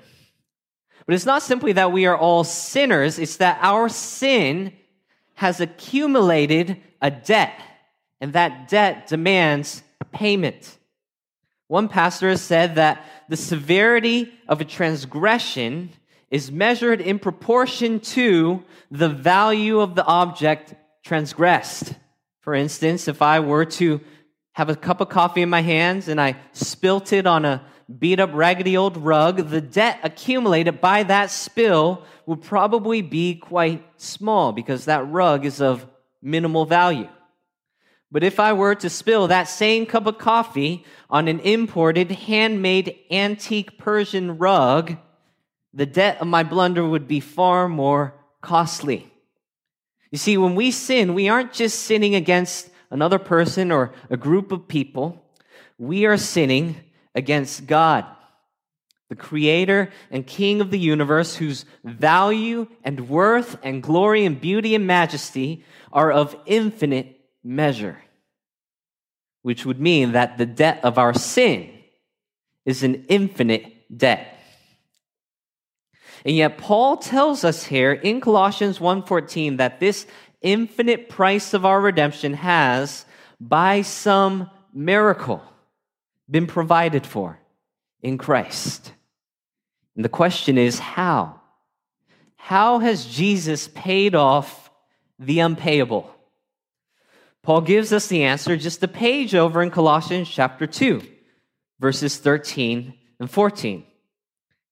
But 1.06 1.14
it's 1.14 1.26
not 1.26 1.42
simply 1.42 1.72
that 1.72 1.90
we 1.90 2.06
are 2.06 2.16
all 2.16 2.44
sinners, 2.44 3.18
it's 3.18 3.36
that 3.36 3.58
our 3.62 3.88
sin 3.88 4.72
has 5.34 5.60
accumulated 5.60 6.76
a 7.00 7.10
debt, 7.10 7.58
and 8.20 8.32
that 8.34 8.68
debt 8.68 9.06
demands 9.06 9.82
payment. 10.12 10.76
One 11.68 11.88
pastor 11.88 12.28
has 12.30 12.40
said 12.40 12.76
that 12.76 13.04
the 13.28 13.36
severity 13.36 14.32
of 14.48 14.60
a 14.60 14.64
transgression 14.64 15.90
is 16.30 16.50
measured 16.50 17.00
in 17.00 17.18
proportion 17.18 18.00
to 18.00 18.62
the 18.90 19.08
value 19.08 19.80
of 19.80 19.94
the 19.94 20.04
object 20.04 20.74
transgressed. 21.04 21.94
For 22.48 22.54
instance, 22.54 23.08
if 23.08 23.20
I 23.20 23.40
were 23.40 23.66
to 23.66 24.00
have 24.52 24.70
a 24.70 24.74
cup 24.74 25.02
of 25.02 25.10
coffee 25.10 25.42
in 25.42 25.50
my 25.50 25.60
hands 25.60 26.08
and 26.08 26.18
I 26.18 26.36
spilt 26.52 27.12
it 27.12 27.26
on 27.26 27.44
a 27.44 27.62
beat 27.98 28.20
up, 28.20 28.30
raggedy 28.32 28.74
old 28.74 28.96
rug, 28.96 29.50
the 29.50 29.60
debt 29.60 30.00
accumulated 30.02 30.80
by 30.80 31.02
that 31.02 31.30
spill 31.30 32.06
would 32.24 32.40
probably 32.40 33.02
be 33.02 33.34
quite 33.34 33.84
small 33.98 34.52
because 34.52 34.86
that 34.86 35.06
rug 35.10 35.44
is 35.44 35.60
of 35.60 35.86
minimal 36.22 36.64
value. 36.64 37.10
But 38.10 38.24
if 38.24 38.40
I 38.40 38.54
were 38.54 38.76
to 38.76 38.88
spill 38.88 39.28
that 39.28 39.50
same 39.50 39.84
cup 39.84 40.06
of 40.06 40.16
coffee 40.16 40.86
on 41.10 41.28
an 41.28 41.40
imported, 41.40 42.10
handmade, 42.12 42.96
antique 43.10 43.76
Persian 43.76 44.38
rug, 44.38 44.96
the 45.74 45.84
debt 45.84 46.16
of 46.22 46.26
my 46.26 46.44
blunder 46.44 46.88
would 46.88 47.06
be 47.06 47.20
far 47.20 47.68
more 47.68 48.14
costly. 48.40 49.12
You 50.10 50.18
see, 50.18 50.36
when 50.36 50.54
we 50.54 50.70
sin, 50.70 51.14
we 51.14 51.28
aren't 51.28 51.52
just 51.52 51.80
sinning 51.80 52.14
against 52.14 52.70
another 52.90 53.18
person 53.18 53.70
or 53.70 53.92
a 54.08 54.16
group 54.16 54.52
of 54.52 54.68
people, 54.68 55.22
we 55.76 56.06
are 56.06 56.16
sinning 56.16 56.76
against 57.14 57.66
God, 57.66 58.06
the 59.08 59.16
creator 59.16 59.90
and 60.10 60.26
king 60.26 60.60
of 60.60 60.70
the 60.70 60.78
universe, 60.78 61.36
whose 61.36 61.64
value 61.84 62.66
and 62.84 63.08
worth 63.08 63.58
and 63.62 63.82
glory 63.82 64.24
and 64.24 64.40
beauty 64.40 64.74
and 64.74 64.86
majesty 64.86 65.64
are 65.92 66.10
of 66.10 66.36
infinite 66.46 67.20
measure, 67.44 68.02
which 69.42 69.66
would 69.66 69.80
mean 69.80 70.12
that 70.12 70.38
the 70.38 70.46
debt 70.46 70.80
of 70.84 70.98
our 70.98 71.14
sin 71.14 71.70
is 72.64 72.82
an 72.82 73.06
infinite 73.08 73.96
debt. 73.96 74.37
And 76.24 76.36
yet 76.36 76.58
Paul 76.58 76.96
tells 76.96 77.44
us 77.44 77.64
here 77.64 77.92
in 77.92 78.20
Colossians 78.20 78.80
1:14 78.80 79.56
that 79.56 79.80
this 79.80 80.06
infinite 80.40 81.08
price 81.08 81.54
of 81.54 81.64
our 81.64 81.80
redemption 81.80 82.34
has 82.34 83.04
by 83.40 83.82
some 83.82 84.50
miracle 84.72 85.42
been 86.30 86.46
provided 86.46 87.06
for 87.06 87.38
in 88.02 88.18
Christ. 88.18 88.92
And 89.96 90.04
the 90.04 90.08
question 90.08 90.58
is 90.58 90.78
how? 90.78 91.40
How 92.36 92.78
has 92.78 93.04
Jesus 93.04 93.68
paid 93.74 94.14
off 94.14 94.70
the 95.18 95.40
unpayable? 95.40 96.10
Paul 97.42 97.62
gives 97.62 97.92
us 97.92 98.06
the 98.06 98.24
answer 98.24 98.56
just 98.56 98.82
a 98.82 98.88
page 98.88 99.34
over 99.34 99.62
in 99.62 99.70
Colossians 99.70 100.28
chapter 100.28 100.66
2, 100.66 101.02
verses 101.80 102.18
13 102.18 102.94
and 103.18 103.30
14. 103.30 103.84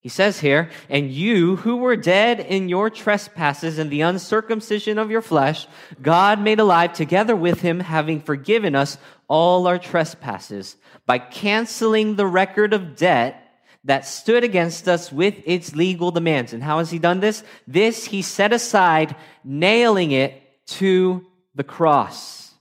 He 0.06 0.10
says 0.10 0.38
here, 0.38 0.70
And 0.88 1.10
you 1.10 1.56
who 1.56 1.78
were 1.78 1.96
dead 1.96 2.38
in 2.38 2.68
your 2.68 2.90
trespasses 2.90 3.76
and 3.76 3.90
the 3.90 4.02
uncircumcision 4.02 4.98
of 4.98 5.10
your 5.10 5.20
flesh, 5.20 5.66
God 6.00 6.40
made 6.40 6.60
alive 6.60 6.92
together 6.92 7.34
with 7.34 7.60
him, 7.60 7.80
having 7.80 8.20
forgiven 8.20 8.76
us 8.76 8.98
all 9.26 9.66
our 9.66 9.80
trespasses 9.80 10.76
by 11.06 11.18
canceling 11.18 12.14
the 12.14 12.24
record 12.24 12.72
of 12.72 12.94
debt 12.94 13.58
that 13.82 14.06
stood 14.06 14.44
against 14.44 14.86
us 14.86 15.10
with 15.10 15.42
its 15.44 15.74
legal 15.74 16.12
demands. 16.12 16.52
And 16.52 16.62
how 16.62 16.78
has 16.78 16.92
he 16.92 17.00
done 17.00 17.18
this? 17.18 17.42
This 17.66 18.04
he 18.04 18.22
set 18.22 18.52
aside, 18.52 19.16
nailing 19.42 20.12
it 20.12 20.40
to 20.66 21.26
the 21.56 21.64
cross. 21.64 22.54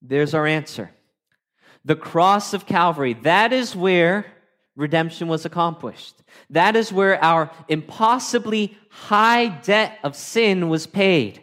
There's 0.00 0.32
our 0.32 0.46
answer. 0.46 0.92
The 1.84 1.94
cross 1.94 2.54
of 2.54 2.64
Calvary. 2.64 3.12
That 3.12 3.52
is 3.52 3.76
where 3.76 4.24
redemption 4.76 5.28
was 5.28 5.44
accomplished. 5.44 6.22
That 6.50 6.76
is 6.76 6.92
where 6.92 7.22
our 7.22 7.50
impossibly 7.68 8.76
high 8.90 9.48
debt 9.48 9.98
of 10.02 10.16
sin 10.16 10.68
was 10.68 10.86
paid. 10.86 11.42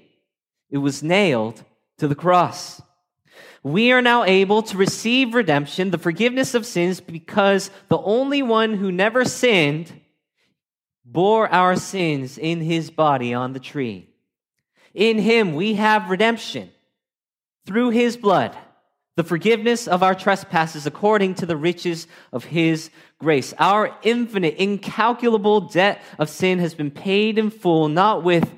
It 0.69 0.79
was 0.79 1.03
nailed 1.03 1.63
to 1.97 2.07
the 2.07 2.15
cross. 2.15 2.81
We 3.61 3.91
are 3.91 4.01
now 4.01 4.23
able 4.23 4.61
to 4.63 4.77
receive 4.77 5.33
redemption, 5.33 5.91
the 5.91 5.97
forgiveness 5.97 6.53
of 6.55 6.65
sins, 6.65 7.01
because 7.01 7.69
the 7.89 7.97
only 7.97 8.41
one 8.41 8.75
who 8.75 8.91
never 8.91 9.25
sinned 9.25 9.91
bore 11.03 11.51
our 11.51 11.75
sins 11.75 12.37
in 12.37 12.61
his 12.61 12.89
body 12.89 13.33
on 13.33 13.53
the 13.53 13.59
tree. 13.59 14.07
In 14.93 15.17
him 15.17 15.53
we 15.53 15.75
have 15.75 16.09
redemption 16.09 16.71
through 17.65 17.89
his 17.89 18.15
blood 18.15 18.55
the 19.19 19.23
forgiveness 19.25 19.85
of 19.85 20.01
our 20.01 20.15
trespasses 20.15 20.85
according 20.85 21.35
to 21.35 21.45
the 21.45 21.57
riches 21.57 22.07
of 22.31 22.45
his 22.45 22.89
grace. 23.19 23.53
Our 23.59 23.95
infinite, 24.01 24.55
incalculable 24.55 25.61
debt 25.61 26.01
of 26.17 26.29
sin 26.29 26.59
has 26.59 26.73
been 26.73 26.91
paid 26.91 27.37
in 27.37 27.49
full, 27.49 27.89
not 27.89 28.23
with 28.23 28.49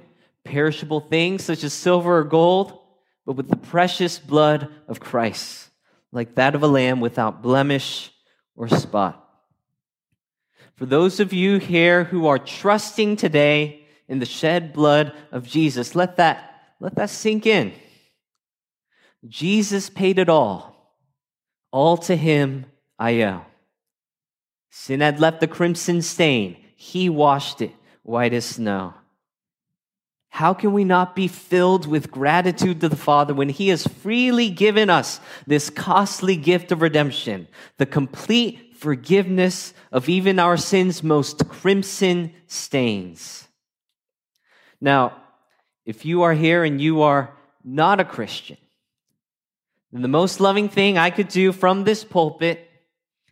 perishable 0.43 1.01
things 1.01 1.43
such 1.43 1.63
as 1.63 1.73
silver 1.73 2.19
or 2.19 2.23
gold, 2.23 2.79
but 3.25 3.33
with 3.33 3.49
the 3.49 3.57
precious 3.57 4.19
blood 4.19 4.69
of 4.87 4.99
Christ, 4.99 5.69
like 6.11 6.35
that 6.35 6.55
of 6.55 6.63
a 6.63 6.67
lamb 6.67 6.99
without 6.99 7.41
blemish 7.41 8.11
or 8.55 8.67
spot. 8.67 9.17
For 10.75 10.85
those 10.85 11.19
of 11.19 11.33
you 11.33 11.57
here 11.57 12.05
who 12.05 12.27
are 12.27 12.39
trusting 12.39 13.15
today 13.15 13.85
in 14.07 14.19
the 14.19 14.25
shed 14.25 14.73
blood 14.73 15.13
of 15.31 15.47
Jesus, 15.47 15.95
let 15.95 16.17
that, 16.17 16.73
let 16.79 16.95
that 16.95 17.09
sink 17.09 17.45
in. 17.45 17.73
Jesus 19.27 19.89
paid 19.89 20.17
it 20.17 20.29
all. 20.29 20.95
All 21.71 21.97
to 21.97 22.15
him 22.15 22.65
I 22.97 23.21
owe. 23.21 23.45
Sin 24.71 25.01
had 25.01 25.19
left 25.19 25.41
the 25.41 25.47
crimson 25.47 26.01
stain. 26.01 26.57
He 26.75 27.09
washed 27.09 27.61
it 27.61 27.75
white 28.03 28.33
as 28.33 28.45
snow. 28.45 28.93
How 30.29 30.53
can 30.53 30.71
we 30.71 30.85
not 30.85 31.13
be 31.13 31.27
filled 31.27 31.85
with 31.85 32.09
gratitude 32.09 32.79
to 32.79 32.87
the 32.87 32.95
Father 32.95 33.33
when 33.33 33.49
He 33.49 33.67
has 33.67 33.85
freely 33.85 34.49
given 34.49 34.89
us 34.89 35.19
this 35.45 35.69
costly 35.69 36.37
gift 36.37 36.71
of 36.71 36.81
redemption, 36.81 37.49
the 37.77 37.85
complete 37.85 38.77
forgiveness 38.77 39.73
of 39.91 40.07
even 40.07 40.39
our 40.39 40.55
sins' 40.55 41.03
most 41.03 41.49
crimson 41.49 42.33
stains? 42.47 43.49
Now, 44.79 45.17
if 45.85 46.05
you 46.05 46.21
are 46.21 46.33
here 46.33 46.63
and 46.63 46.79
you 46.79 47.01
are 47.01 47.37
not 47.61 47.99
a 47.99 48.05
Christian, 48.05 48.57
and 49.93 50.01
the 50.01 50.07
most 50.07 50.39
loving 50.39 50.69
thing 50.69 50.97
I 50.97 51.09
could 51.09 51.27
do 51.27 51.51
from 51.51 51.83
this 51.83 52.05
pulpit 52.05 52.70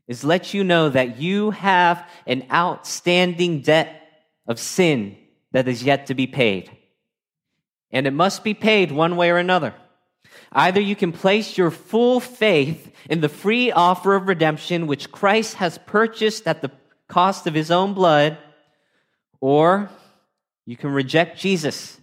is 0.09 0.23
let 0.23 0.55
you 0.55 0.63
know 0.63 0.89
that 0.89 1.19
you 1.19 1.51
have 1.51 2.05
an 2.25 2.43
outstanding 2.51 3.61
debt 3.61 4.09
of 4.47 4.59
sin 4.59 5.15
that 5.51 5.67
is 5.67 5.83
yet 5.83 6.07
to 6.07 6.15
be 6.15 6.25
paid. 6.25 6.69
And 7.91 8.07
it 8.07 8.11
must 8.11 8.43
be 8.43 8.55
paid 8.55 8.91
one 8.91 9.15
way 9.17 9.29
or 9.29 9.37
another. 9.37 9.75
Either 10.51 10.81
you 10.81 10.95
can 10.95 11.11
place 11.11 11.59
your 11.59 11.69
full 11.69 12.19
faith 12.19 12.91
in 13.07 13.21
the 13.21 13.29
free 13.29 13.71
offer 13.71 14.15
of 14.15 14.27
redemption 14.27 14.87
which 14.87 15.11
Christ 15.11 15.55
has 15.55 15.77
purchased 15.77 16.47
at 16.47 16.63
the 16.63 16.71
cost 17.07 17.45
of 17.45 17.53
his 17.53 17.69
own 17.69 17.93
blood, 17.93 18.39
or 19.39 19.91
you 20.65 20.75
can 20.75 20.91
reject 20.91 21.39
Jesus 21.39 21.99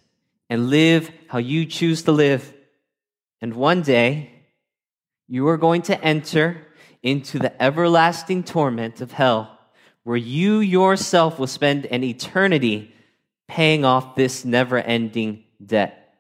and 0.48 0.70
live 0.70 1.10
how 1.26 1.38
you 1.38 1.66
choose 1.66 2.04
to 2.04 2.12
live. 2.12 2.54
And 3.40 3.54
one 3.54 3.82
day, 3.82 4.30
you 5.26 5.48
are 5.48 5.56
going 5.56 5.82
to 5.82 6.00
enter 6.04 6.65
into 7.06 7.38
the 7.38 7.62
everlasting 7.62 8.42
torment 8.42 9.00
of 9.00 9.12
hell, 9.12 9.56
where 10.02 10.16
you 10.16 10.58
yourself 10.58 11.38
will 11.38 11.46
spend 11.46 11.86
an 11.86 12.02
eternity 12.02 12.92
paying 13.46 13.84
off 13.84 14.16
this 14.16 14.44
never 14.44 14.76
ending 14.76 15.44
debt. 15.64 16.14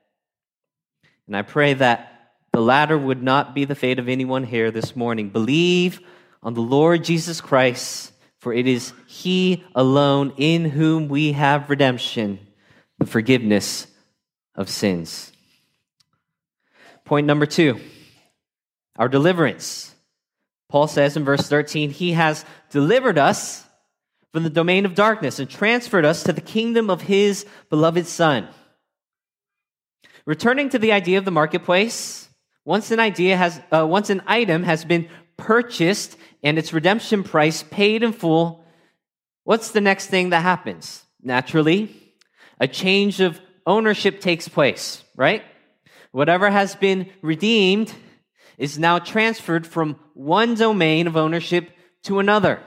And 1.26 1.36
I 1.36 1.42
pray 1.42 1.74
that 1.74 2.34
the 2.52 2.60
latter 2.60 2.96
would 2.96 3.20
not 3.20 3.52
be 3.52 3.64
the 3.64 3.74
fate 3.74 3.98
of 3.98 4.08
anyone 4.08 4.44
here 4.44 4.70
this 4.70 4.94
morning. 4.94 5.28
Believe 5.30 5.98
on 6.40 6.54
the 6.54 6.60
Lord 6.60 7.02
Jesus 7.02 7.40
Christ, 7.40 8.12
for 8.38 8.52
it 8.52 8.68
is 8.68 8.92
He 9.08 9.64
alone 9.74 10.34
in 10.36 10.64
whom 10.66 11.08
we 11.08 11.32
have 11.32 11.68
redemption, 11.68 12.38
the 12.98 13.06
forgiveness 13.06 13.88
of 14.54 14.68
sins. 14.68 15.32
Point 17.04 17.26
number 17.26 17.44
two 17.44 17.80
our 18.94 19.08
deliverance. 19.08 19.95
Paul 20.68 20.88
says 20.88 21.16
in 21.16 21.24
verse 21.24 21.48
13, 21.48 21.90
He 21.90 22.12
has 22.12 22.44
delivered 22.70 23.18
us 23.18 23.64
from 24.32 24.42
the 24.42 24.50
domain 24.50 24.84
of 24.84 24.94
darkness 24.94 25.38
and 25.38 25.48
transferred 25.48 26.04
us 26.04 26.22
to 26.24 26.32
the 26.32 26.40
kingdom 26.40 26.90
of 26.90 27.02
His 27.02 27.46
beloved 27.70 28.06
Son. 28.06 28.48
Returning 30.24 30.68
to 30.70 30.78
the 30.78 30.92
idea 30.92 31.18
of 31.18 31.24
the 31.24 31.30
marketplace, 31.30 32.28
once 32.64 32.90
an 32.90 32.98
idea 32.98 33.36
has, 33.36 33.60
uh, 33.72 33.86
once 33.86 34.10
an 34.10 34.22
item 34.26 34.64
has 34.64 34.84
been 34.84 35.08
purchased 35.36 36.16
and 36.42 36.58
its 36.58 36.72
redemption 36.72 37.22
price 37.22 37.62
paid 37.62 38.02
in 38.02 38.12
full, 38.12 38.64
what's 39.44 39.70
the 39.70 39.80
next 39.80 40.08
thing 40.08 40.30
that 40.30 40.42
happens? 40.42 41.04
Naturally, 41.22 41.94
a 42.58 42.66
change 42.66 43.20
of 43.20 43.40
ownership 43.66 44.20
takes 44.20 44.48
place, 44.48 45.04
right? 45.14 45.44
Whatever 46.10 46.50
has 46.50 46.74
been 46.74 47.10
redeemed 47.22 47.94
is 48.58 48.78
now 48.78 48.98
transferred 48.98 49.66
from 49.66 49.98
one 50.14 50.54
domain 50.54 51.06
of 51.06 51.16
ownership 51.16 51.70
to 52.02 52.18
another. 52.18 52.60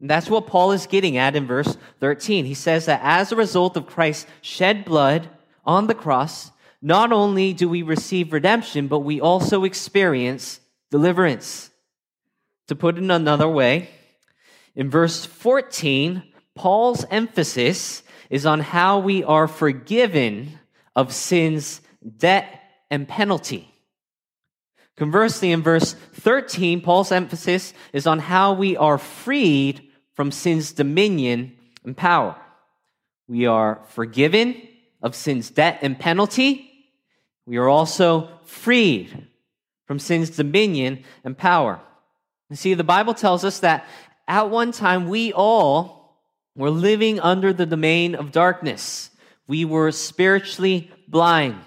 And 0.00 0.10
that's 0.10 0.28
what 0.28 0.46
Paul 0.46 0.72
is 0.72 0.86
getting 0.86 1.16
at 1.16 1.36
in 1.36 1.46
verse 1.46 1.76
13. 2.00 2.44
He 2.44 2.54
says 2.54 2.86
that 2.86 3.00
as 3.02 3.32
a 3.32 3.36
result 3.36 3.76
of 3.76 3.86
Christ's 3.86 4.26
shed 4.42 4.84
blood 4.84 5.28
on 5.64 5.86
the 5.86 5.94
cross, 5.94 6.50
not 6.82 7.12
only 7.12 7.52
do 7.52 7.68
we 7.68 7.82
receive 7.82 8.32
redemption, 8.32 8.88
but 8.88 9.00
we 9.00 9.20
also 9.20 9.64
experience 9.64 10.60
deliverance. 10.90 11.70
To 12.68 12.76
put 12.76 12.98
it 12.98 13.04
another 13.04 13.48
way, 13.48 13.88
in 14.74 14.90
verse 14.90 15.24
14, 15.24 16.22
Paul's 16.54 17.04
emphasis 17.10 18.02
is 18.30 18.46
on 18.46 18.60
how 18.60 18.98
we 18.98 19.24
are 19.24 19.48
forgiven 19.48 20.58
of 20.96 21.12
sin's 21.12 21.80
debt 22.16 22.60
and 22.90 23.08
penalty. 23.08 23.73
Conversely, 24.96 25.50
in 25.50 25.62
verse 25.62 25.94
13, 26.12 26.80
Paul's 26.80 27.10
emphasis 27.10 27.74
is 27.92 28.06
on 28.06 28.20
how 28.20 28.52
we 28.52 28.76
are 28.76 28.98
freed 28.98 29.88
from 30.12 30.30
sin's 30.30 30.72
dominion 30.72 31.56
and 31.84 31.96
power. 31.96 32.36
We 33.26 33.46
are 33.46 33.82
forgiven 33.88 34.60
of 35.02 35.14
sin's 35.14 35.50
debt 35.50 35.80
and 35.82 35.98
penalty. 35.98 36.70
We 37.46 37.56
are 37.56 37.68
also 37.68 38.30
freed 38.44 39.26
from 39.86 39.98
sin's 39.98 40.30
dominion 40.30 41.04
and 41.24 41.36
power. 41.36 41.80
You 42.50 42.56
see, 42.56 42.74
the 42.74 42.84
Bible 42.84 43.14
tells 43.14 43.44
us 43.44 43.60
that 43.60 43.86
at 44.28 44.50
one 44.50 44.72
time 44.72 45.08
we 45.08 45.32
all 45.32 46.20
were 46.54 46.70
living 46.70 47.18
under 47.18 47.52
the 47.52 47.66
domain 47.66 48.14
of 48.14 48.30
darkness. 48.32 49.10
We 49.46 49.64
were 49.64 49.90
spiritually 49.90 50.90
blind. 51.08 51.60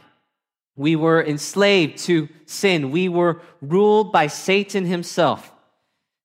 We 0.78 0.96
were 0.96 1.22
enslaved 1.22 1.98
to 2.06 2.30
sin. 2.46 2.92
We 2.92 3.10
were 3.10 3.42
ruled 3.62 4.14
by 4.14 4.28
Satan 4.28 4.86
himself. 4.86 5.52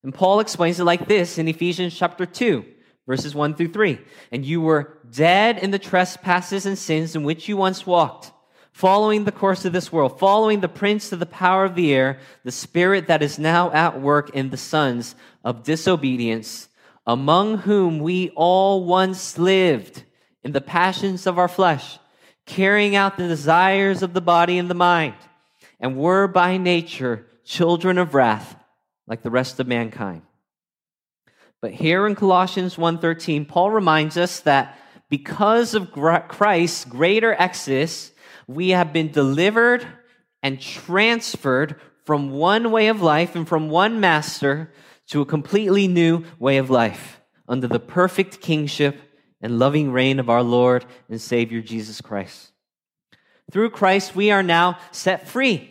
And 0.04 0.14
Paul 0.14 0.40
explains 0.40 0.78
it 0.78 0.84
like 0.84 1.08
this 1.08 1.38
in 1.38 1.48
Ephesians 1.48 1.96
chapter 1.96 2.26
2, 2.26 2.64
verses 3.06 3.34
1 3.34 3.54
through 3.54 3.72
3. 3.72 3.98
And 4.30 4.44
you 4.44 4.60
were 4.60 4.98
dead 5.10 5.58
in 5.58 5.70
the 5.70 5.78
trespasses 5.78 6.66
and 6.66 6.76
sins 6.76 7.16
in 7.16 7.22
which 7.22 7.48
you 7.48 7.56
once 7.56 7.86
walked, 7.86 8.30
following 8.72 9.24
the 9.24 9.32
course 9.32 9.64
of 9.64 9.72
this 9.72 9.90
world, 9.90 10.18
following 10.18 10.60
the 10.60 10.68
prince 10.68 11.12
of 11.12 11.18
the 11.18 11.26
power 11.26 11.64
of 11.64 11.74
the 11.74 11.94
air, 11.94 12.18
the 12.44 12.52
spirit 12.52 13.06
that 13.06 13.22
is 13.22 13.38
now 13.38 13.70
at 13.72 14.00
work 14.00 14.30
in 14.30 14.50
the 14.50 14.56
sons 14.56 15.14
of 15.44 15.62
disobedience, 15.62 16.68
among 17.06 17.58
whom 17.58 18.00
we 18.00 18.30
all 18.30 18.84
once 18.84 19.38
lived 19.38 20.02
in 20.42 20.52
the 20.52 20.60
passions 20.60 21.26
of 21.26 21.38
our 21.38 21.48
flesh, 21.48 21.98
carrying 22.46 22.96
out 22.96 23.16
the 23.16 23.28
desires 23.28 24.02
of 24.02 24.14
the 24.14 24.20
body 24.20 24.58
and 24.58 24.68
the 24.68 24.74
mind, 24.74 25.14
and 25.80 25.96
were 25.96 26.26
by 26.26 26.56
nature 26.56 27.26
children 27.44 27.98
of 27.98 28.14
wrath 28.14 28.56
like 29.06 29.22
the 29.22 29.30
rest 29.30 29.58
of 29.60 29.66
mankind. 29.66 30.22
But 31.60 31.72
here 31.72 32.06
in 32.06 32.14
Colossians 32.14 32.76
1:13, 32.76 33.44
Paul 33.44 33.70
reminds 33.70 34.16
us 34.16 34.40
that 34.40 34.78
because 35.08 35.74
of 35.74 35.92
Christ's 35.92 36.84
greater 36.84 37.34
exodus, 37.38 38.12
we 38.46 38.70
have 38.70 38.92
been 38.92 39.12
delivered 39.12 39.86
and 40.42 40.60
transferred 40.60 41.76
from 42.04 42.30
one 42.30 42.70
way 42.70 42.88
of 42.88 43.02
life 43.02 43.36
and 43.36 43.46
from 43.46 43.68
one 43.68 44.00
master 44.00 44.72
to 45.08 45.20
a 45.20 45.26
completely 45.26 45.86
new 45.86 46.24
way 46.38 46.56
of 46.56 46.70
life 46.70 47.20
under 47.48 47.68
the 47.68 47.78
perfect 47.78 48.40
kingship 48.40 48.98
and 49.42 49.58
loving 49.58 49.92
reign 49.92 50.18
of 50.18 50.30
our 50.30 50.42
Lord 50.42 50.86
and 51.10 51.20
Savior 51.20 51.60
Jesus 51.60 52.00
Christ. 52.00 52.52
Through 53.50 53.70
Christ, 53.70 54.14
we 54.14 54.30
are 54.30 54.42
now 54.42 54.78
set 54.92 55.28
free, 55.28 55.70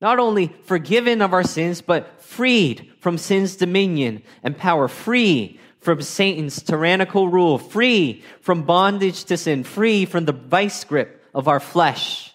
not 0.00 0.18
only 0.18 0.54
forgiven 0.64 1.22
of 1.22 1.32
our 1.32 1.44
sins, 1.44 1.80
but 1.80 2.20
freed 2.20 2.92
from 3.00 3.16
sin's 3.16 3.56
dominion 3.56 4.22
and 4.42 4.58
power, 4.58 4.88
free 4.88 5.58
from 5.80 6.02
Satan's 6.02 6.62
tyrannical 6.62 7.28
rule, 7.28 7.58
free 7.58 8.22
from 8.40 8.62
bondage 8.62 9.24
to 9.24 9.36
sin, 9.36 9.64
free 9.64 10.04
from 10.04 10.24
the 10.24 10.32
vice 10.32 10.82
grip 10.84 11.24
of 11.32 11.46
our 11.46 11.60
flesh. 11.60 12.34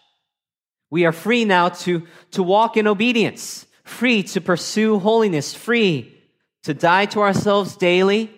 We 0.90 1.06
are 1.06 1.12
free 1.12 1.46
now 1.46 1.70
to, 1.70 2.08
to 2.32 2.44
walk 2.44 2.78
in 2.78 2.88
obedience, 2.88 3.68
free 3.84 4.24
to 4.24 4.42
pursue 4.42 5.00
holiness, 5.00 5.54
free 5.54 6.16
to 6.64 6.74
die 6.74 7.06
to 7.08 7.22
ourselves 7.22 7.76
daily, 7.76 8.32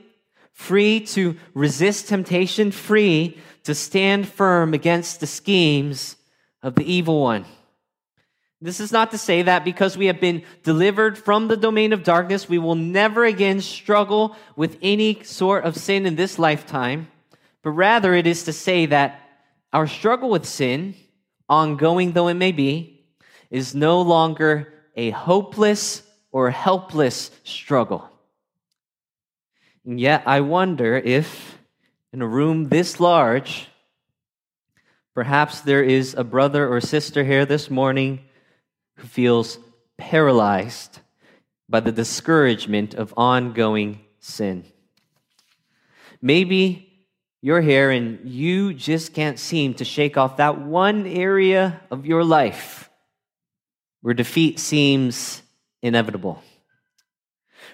free 0.54 1.00
to 1.00 1.36
resist 1.54 2.08
temptation, 2.08 2.72
free 2.72 3.38
to 3.64 3.76
stand 3.76 4.28
firm 4.28 4.74
against 4.74 5.20
the 5.20 5.28
schemes 5.28 6.16
of 6.64 6.76
the 6.76 6.92
evil 6.92 7.22
one. 7.22 7.46
This 8.64 8.80
is 8.80 8.92
not 8.92 9.10
to 9.12 9.18
say 9.18 9.42
that 9.42 9.66
because 9.66 9.98
we 9.98 10.06
have 10.06 10.20
been 10.20 10.44
delivered 10.62 11.18
from 11.18 11.48
the 11.48 11.58
domain 11.58 11.94
of 11.94 12.04
darkness, 12.04 12.48
we 12.48 12.60
will 12.60 12.76
never 12.76 13.26
again 13.26 13.60
struggle 13.60 14.36
with 14.56 14.78
any 14.84 15.24
sort 15.24 15.64
of 15.64 15.76
sin 15.76 16.06
in 16.06 16.16
this 16.16 16.38
lifetime, 16.38 17.08
but 17.64 17.72
rather 17.72 18.14
it 18.14 18.28
is 18.28 18.44
to 18.44 18.54
say 18.54 18.86
that 18.86 19.20
our 19.74 19.88
struggle 19.88 20.30
with 20.30 20.46
sin, 20.46 20.94
ongoing 21.50 22.12
though 22.12 22.28
it 22.28 22.36
may 22.36 22.52
be, 22.52 23.04
is 23.50 23.74
no 23.74 24.02
longer 24.02 24.72
a 24.96 25.10
hopeless 25.10 26.04
or 26.32 26.52
helpless 26.52 27.32
struggle. 27.44 28.11
And 29.86 30.00
yet, 30.00 30.24
I 30.26 30.42
wonder 30.42 30.96
if 30.96 31.58
in 32.14 32.22
a 32.22 32.28
room 32.28 32.70
this 32.70 33.00
large, 33.00 33.68
perhaps 35.16 35.62
there 35.62 35.84
is 35.84 36.14
a 36.14 36.24
brother 36.24 36.72
or 36.72 36.82
sister 36.82 37.24
here 37.24 37.46
this 37.46 37.70
morning 37.70 38.22
who 38.98 39.08
feels 39.08 39.58
paralyzed 39.98 41.00
by 41.68 41.80
the 41.80 41.92
discouragement 41.92 42.94
of 42.94 43.14
ongoing 43.18 44.02
sin. 44.20 44.66
Maybe 46.22 47.08
you're 47.42 47.62
here 47.62 47.90
and 47.90 48.30
you 48.30 48.74
just 48.74 49.14
can't 49.14 49.40
seem 49.40 49.74
to 49.76 49.86
shake 49.86 50.16
off 50.16 50.38
that 50.38 50.60
one 50.60 51.08
area 51.08 51.82
of 51.90 52.06
your 52.06 52.24
life 52.24 52.90
where 54.02 54.14
defeat 54.14 54.60
seems 54.60 55.42
inevitable. 55.82 56.44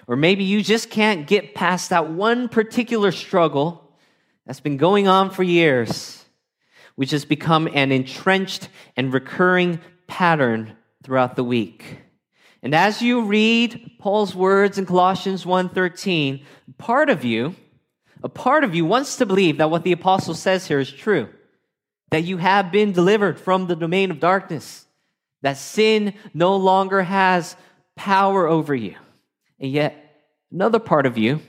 Or 0.08 0.16
maybe 0.16 0.42
you 0.42 0.62
just 0.62 0.88
can't 0.88 1.26
get 1.26 1.54
past 1.54 1.90
that 1.90 2.10
one 2.10 2.48
particular 2.48 3.12
struggle 3.12 3.92
that's 4.46 4.58
been 4.58 4.78
going 4.78 5.06
on 5.06 5.30
for 5.30 5.42
years, 5.42 6.24
which 6.96 7.10
has 7.10 7.26
become 7.26 7.68
an 7.74 7.92
entrenched 7.92 8.70
and 8.96 9.12
recurring 9.12 9.80
pattern 10.06 10.72
throughout 11.04 11.36
the 11.36 11.44
week. 11.44 11.98
And 12.62 12.74
as 12.74 13.02
you 13.02 13.26
read 13.26 13.98
Paul's 14.00 14.34
words 14.34 14.78
in 14.78 14.86
Colossians 14.86 15.44
1:13, 15.44 16.42
part 16.78 17.10
of 17.10 17.22
you, 17.22 17.54
a 18.22 18.30
part 18.30 18.64
of 18.64 18.74
you 18.74 18.86
wants 18.86 19.16
to 19.16 19.26
believe 19.26 19.58
that 19.58 19.70
what 19.70 19.84
the 19.84 19.92
apostle 19.92 20.34
says 20.34 20.66
here 20.66 20.80
is 20.80 20.90
true. 20.90 21.28
That 22.10 22.24
you 22.24 22.38
have 22.38 22.72
been 22.72 22.92
delivered 22.92 23.38
from 23.38 23.66
the 23.66 23.76
domain 23.76 24.10
of 24.10 24.20
darkness. 24.20 24.86
That 25.42 25.58
sin 25.58 26.14
no 26.32 26.56
longer 26.56 27.02
has 27.02 27.56
power 27.94 28.48
over 28.48 28.74
you. 28.74 28.96
And 29.60 29.70
yet, 29.70 30.22
another 30.52 30.78
part 30.78 31.06
of 31.06 31.18
you 31.18 31.40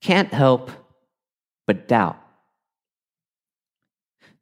can't 0.00 0.32
help 0.32 0.70
but 1.66 1.88
doubt. 1.88 2.18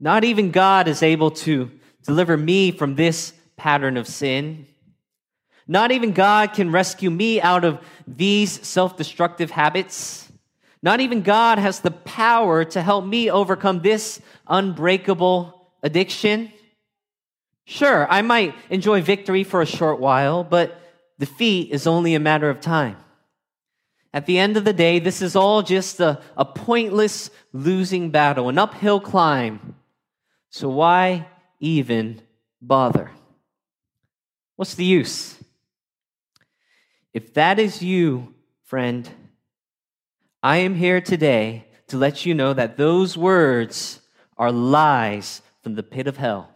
Not 0.01 0.25
even 0.25 0.51
God 0.51 0.89
is 0.89 1.03
able 1.03 1.31
to 1.33 1.71
deliver 2.05 2.37
me 2.37 2.71
from 2.71 2.95
this 2.95 3.33
pattern 3.57 3.97
of 3.97 4.07
sin. 4.07 4.67
Not 5.67 5.91
even 5.91 6.13
God 6.13 6.55
can 6.55 6.71
rescue 6.71 7.11
me 7.11 7.41
out 7.41 7.65
of 7.65 7.81
these 8.07 8.67
self 8.67 8.97
destructive 8.97 9.51
habits. 9.51 10.31
Not 10.83 11.01
even 11.01 11.23
God 11.23 11.59
has 11.59 11.81
the 11.81 11.91
power 11.91 12.65
to 12.65 12.81
help 12.81 13.05
me 13.05 13.31
overcome 13.31 13.81
this 13.81 14.21
unbreakable 14.47 15.71
addiction. 15.83 16.53
Sure, 17.67 18.07
I 18.11 18.23
might 18.23 18.55
enjoy 18.71 19.03
victory 19.03 19.45
for 19.45 19.61
a 19.61 19.67
short 19.67 20.01
while, 20.01 20.45
but 20.45 20.81
defeat 21.19 21.71
is 21.71 21.87
only 21.87 22.15
a 22.15 22.21
matter 22.21 22.49
of 22.49 22.61
time. 22.61 22.97
At 24.13 24.27
the 24.27 24.39
end 24.39 24.57
of 24.57 24.65
the 24.65 24.73
day, 24.73 24.99
this 24.99 25.21
is 25.21 25.37
all 25.37 25.63
just 25.63 26.01
a, 26.01 26.21
a 26.37 26.45
pointless 26.45 27.31
losing 27.53 28.11
battle, 28.11 28.49
an 28.49 28.59
uphill 28.59 29.01
climb. 29.01 29.75
So 30.51 30.69
why 30.69 31.29
even 31.61 32.23
bother? 32.61 33.11
What's 34.57 34.75
the 34.75 34.85
use? 34.85 35.37
If 37.13 37.35
that 37.35 37.59
is 37.59 37.83
you, 37.83 38.35
friend, 38.65 39.09
I 40.43 40.59
am 40.59 40.75
here 40.75 41.01
today 41.01 41.67
to 41.89 41.97
let 41.97 42.25
you 42.25 42.35
know 42.35 42.53
that 42.55 42.77
those 42.77 43.17
words 43.17 44.01
are 44.37 44.53
lies 44.53 45.43
from 45.63 45.75
the 45.75 45.83
pit 45.83 46.07
of 46.07 46.17
hell. 46.17 46.51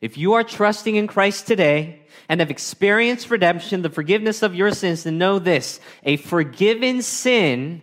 If 0.00 0.18
you 0.18 0.34
are 0.34 0.44
trusting 0.44 0.96
in 0.96 1.06
Christ 1.06 1.46
today 1.46 2.05
and 2.28 2.40
have 2.40 2.50
experienced 2.50 3.30
redemption, 3.30 3.82
the 3.82 3.90
forgiveness 3.90 4.42
of 4.42 4.54
your 4.54 4.72
sins, 4.72 5.04
then 5.04 5.18
know 5.18 5.38
this 5.38 5.80
a 6.02 6.16
forgiven 6.16 7.02
sin 7.02 7.82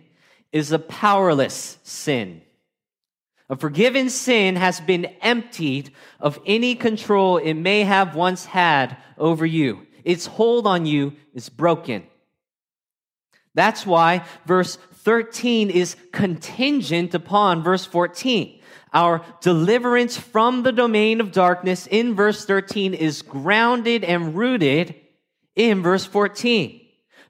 is 0.52 0.72
a 0.72 0.78
powerless 0.78 1.78
sin. 1.82 2.42
A 3.50 3.56
forgiven 3.56 4.08
sin 4.08 4.56
has 4.56 4.80
been 4.80 5.04
emptied 5.20 5.90
of 6.18 6.40
any 6.46 6.74
control 6.74 7.36
it 7.36 7.54
may 7.54 7.82
have 7.82 8.14
once 8.14 8.46
had 8.46 8.96
over 9.18 9.44
you. 9.44 9.86
Its 10.02 10.26
hold 10.26 10.66
on 10.66 10.86
you 10.86 11.14
is 11.34 11.48
broken. 11.48 12.04
That's 13.54 13.86
why 13.86 14.24
verse 14.46 14.76
13 14.76 15.70
is 15.70 15.96
contingent 16.12 17.14
upon 17.14 17.62
verse 17.62 17.84
14. 17.84 18.60
Our 18.94 19.24
deliverance 19.40 20.16
from 20.16 20.62
the 20.62 20.70
domain 20.70 21.20
of 21.20 21.32
darkness 21.32 21.88
in 21.88 22.14
verse 22.14 22.44
13 22.44 22.94
is 22.94 23.22
grounded 23.22 24.04
and 24.04 24.36
rooted 24.36 24.94
in 25.56 25.82
verse 25.82 26.06
14. 26.06 26.80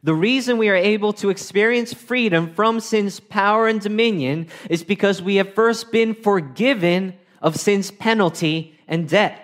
The 0.03 0.15
reason 0.15 0.59
we 0.59 0.69
are 0.69 0.77
able 0.77 1.15
to 1.15 1.31
experience 1.31 1.95
freedom 1.95 2.53
from 2.53 2.81
sin's 2.81 3.19
power 3.19 3.67
and 3.67 3.81
dominion 3.81 4.49
is 4.69 4.85
because 4.85 5.23
we 5.23 5.37
have 5.37 5.55
first 5.55 5.91
been 5.91 6.15
forgiven 6.15 7.15
of 7.41 7.57
sin's 7.57 7.91
penalty 7.91 8.79
and 8.87 9.09
debt. 9.09 9.41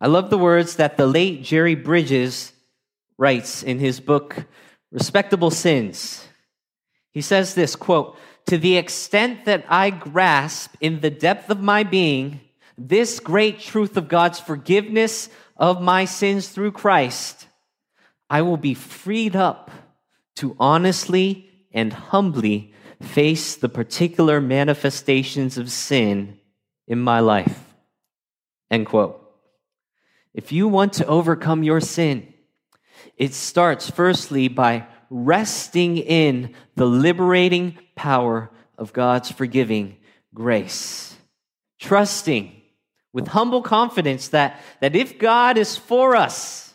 I 0.00 0.08
love 0.08 0.30
the 0.30 0.38
words 0.38 0.76
that 0.76 0.96
the 0.96 1.06
late 1.06 1.44
Jerry 1.44 1.76
Bridges 1.76 2.52
writes 3.18 3.62
in 3.62 3.78
his 3.78 4.00
book, 4.00 4.46
Respectable 4.90 5.52
Sins. 5.52 6.26
He 7.12 7.20
says 7.20 7.54
this 7.54 7.76
quote, 7.76 8.16
to 8.46 8.58
the 8.58 8.76
extent 8.76 9.44
that 9.44 9.64
I 9.68 9.90
grasp 9.90 10.74
in 10.80 11.00
the 11.00 11.10
depth 11.10 11.50
of 11.50 11.60
my 11.60 11.82
being 11.82 12.40
this 12.78 13.20
great 13.20 13.60
truth 13.60 13.96
of 13.96 14.08
God's 14.08 14.40
forgiveness 14.40 15.28
of 15.56 15.80
my 15.80 16.04
sins 16.04 16.48
through 16.48 16.72
Christ, 16.72 17.46
I 18.28 18.42
will 18.42 18.56
be 18.56 18.74
freed 18.74 19.36
up 19.36 19.70
to 20.36 20.56
honestly 20.58 21.50
and 21.72 21.92
humbly 21.92 22.72
face 23.00 23.56
the 23.56 23.68
particular 23.68 24.40
manifestations 24.40 25.58
of 25.58 25.70
sin 25.70 26.38
in 26.86 26.98
my 26.98 27.20
life. 27.20 27.74
End 28.70 28.86
quote. 28.86 29.18
If 30.34 30.50
you 30.50 30.66
want 30.66 30.94
to 30.94 31.06
overcome 31.06 31.62
your 31.62 31.80
sin, 31.80 32.32
it 33.16 33.34
starts 33.34 33.90
firstly 33.90 34.48
by 34.48 34.86
resting 35.10 35.98
in 35.98 36.54
the 36.74 36.86
liberating 36.86 37.78
power 37.94 38.50
of 38.78 38.92
God's 38.92 39.30
forgiving 39.30 39.96
grace. 40.34 41.16
trusting 41.82 42.52
with 43.12 43.28
humble 43.28 43.60
confidence 43.60 44.28
that, 44.28 44.60
that 44.80 44.96
if 44.96 45.18
God 45.18 45.58
is 45.58 45.76
for 45.76 46.16
us, 46.16 46.74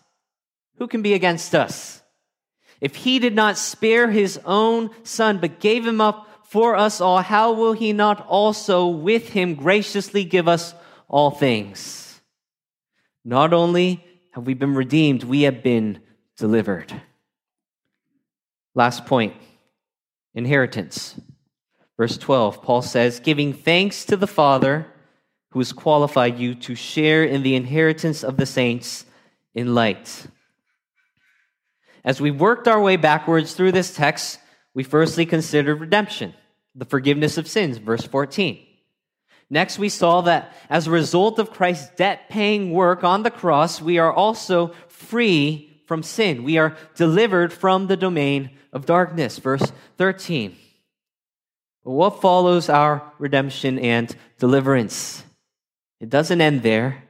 who 0.78 0.88
can 0.88 1.02
be 1.02 1.14
against 1.14 1.56
us? 1.56 2.02
If 2.80 2.96
he 2.96 3.18
did 3.18 3.34
not 3.34 3.58
spare 3.58 4.12
his 4.12 4.40
own 4.46 4.92
son, 5.04 5.40
but 5.40 5.60
gave 5.60 5.88
him 5.88 6.00
up 6.00 6.28
for 6.44 6.76
us 6.76 7.02
all, 7.02 7.22
how 7.22 7.54
will 7.54 7.74
he 7.74 7.94
not 7.94 8.26
also 8.28 8.88
with 8.88 9.30
him 9.30 9.56
graciously 9.56 10.24
give 10.24 10.48
us 10.48 10.76
all 11.08 11.32
things? 11.32 12.22
Not 13.26 13.54
only 13.54 14.04
have 14.34 14.46
we 14.46 14.54
been 14.54 14.76
redeemed, 14.76 15.24
we 15.24 15.44
have 15.44 15.64
been 15.64 16.02
delivered. 16.38 16.94
Last 18.76 19.06
point 19.06 19.34
inheritance. 20.38 21.20
Verse 21.98 22.16
12, 22.18 22.62
Paul 22.62 22.84
says, 22.84 23.20
giving 23.20 23.54
thanks 23.54 24.06
to 24.06 24.16
the 24.16 24.28
Father 24.28 24.86
who 25.50 25.60
has 25.60 25.74
qualified 25.74 26.38
you 26.38 26.54
to 26.54 26.76
share 26.76 27.24
in 27.24 27.42
the 27.42 27.56
inheritance 27.56 28.24
of 28.24 28.38
the 28.38 28.46
saints 28.46 29.06
in 29.56 29.74
light. 29.74 30.28
As 32.06 32.22
we 32.22 32.30
worked 32.30 32.68
our 32.68 32.80
way 32.80 32.98
backwards 32.98 33.54
through 33.54 33.72
this 33.72 33.96
text, 33.96 34.40
we 34.76 34.84
firstly 34.84 35.26
considered 35.26 35.82
redemption, 35.82 36.36
the 36.76 36.86
forgiveness 36.86 37.40
of 37.40 37.48
sins, 37.48 37.80
verse 37.80 38.04
14. 38.04 38.64
Next, 39.50 39.80
we 39.80 39.90
saw 39.90 40.22
that 40.22 40.54
as 40.70 40.86
a 40.86 40.92
result 40.92 41.40
of 41.40 41.50
Christ's 41.50 41.90
debt 41.96 42.30
paying 42.30 42.72
work 42.72 43.04
on 43.04 43.24
the 43.24 43.32
cross, 43.32 43.82
we 43.82 43.98
are 43.98 44.14
also 44.14 44.74
free 44.88 45.67
from 45.88 46.04
sin. 46.04 46.44
We 46.44 46.58
are 46.58 46.76
delivered 46.96 47.52
from 47.52 47.88
the 47.88 47.98
domain 47.98 48.52
of 48.72 48.86
darkness, 48.86 49.40
verse 49.40 49.72
13. 49.98 50.56
But 51.84 51.92
what 51.92 52.22
follows 52.22 52.68
our 52.70 53.14
redemption 53.18 53.80
and 53.80 54.14
deliverance? 54.38 55.24
It 56.02 56.10
doesn't 56.10 56.42
end 56.42 56.62
there. 56.62 57.04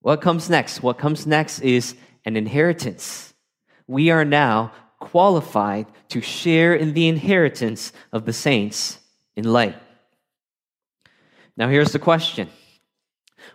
What 0.00 0.22
comes 0.22 0.48
next? 0.48 0.82
What 0.82 0.98
comes 0.98 1.26
next 1.26 1.58
is 1.58 1.96
an 2.24 2.36
inheritance. 2.36 3.34
We 3.88 4.10
are 4.10 4.24
now 4.24 4.72
qualified 5.00 5.86
to 6.10 6.20
share 6.20 6.74
in 6.74 6.94
the 6.94 7.08
inheritance 7.08 7.92
of 8.12 8.24
the 8.24 8.32
saints 8.32 9.00
in 9.34 9.44
light. 9.44 9.76
Now, 11.56 11.68
here's 11.68 11.92
the 11.92 11.98
question 11.98 12.48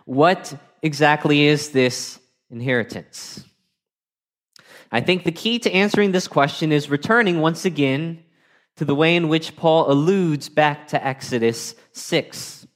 What 0.04 0.54
exactly 0.82 1.46
is 1.46 1.70
this 1.70 2.20
inheritance? 2.50 3.45
I 4.90 5.00
think 5.00 5.24
the 5.24 5.32
key 5.32 5.58
to 5.60 5.72
answering 5.72 6.12
this 6.12 6.28
question 6.28 6.72
is 6.72 6.90
returning 6.90 7.40
once 7.40 7.64
again 7.64 8.22
to 8.76 8.84
the 8.84 8.94
way 8.94 9.16
in 9.16 9.28
which 9.28 9.56
Paul 9.56 9.90
alludes 9.90 10.48
back 10.48 10.88
to 10.88 11.04
Exodus 11.04 11.74
6. 11.92 12.66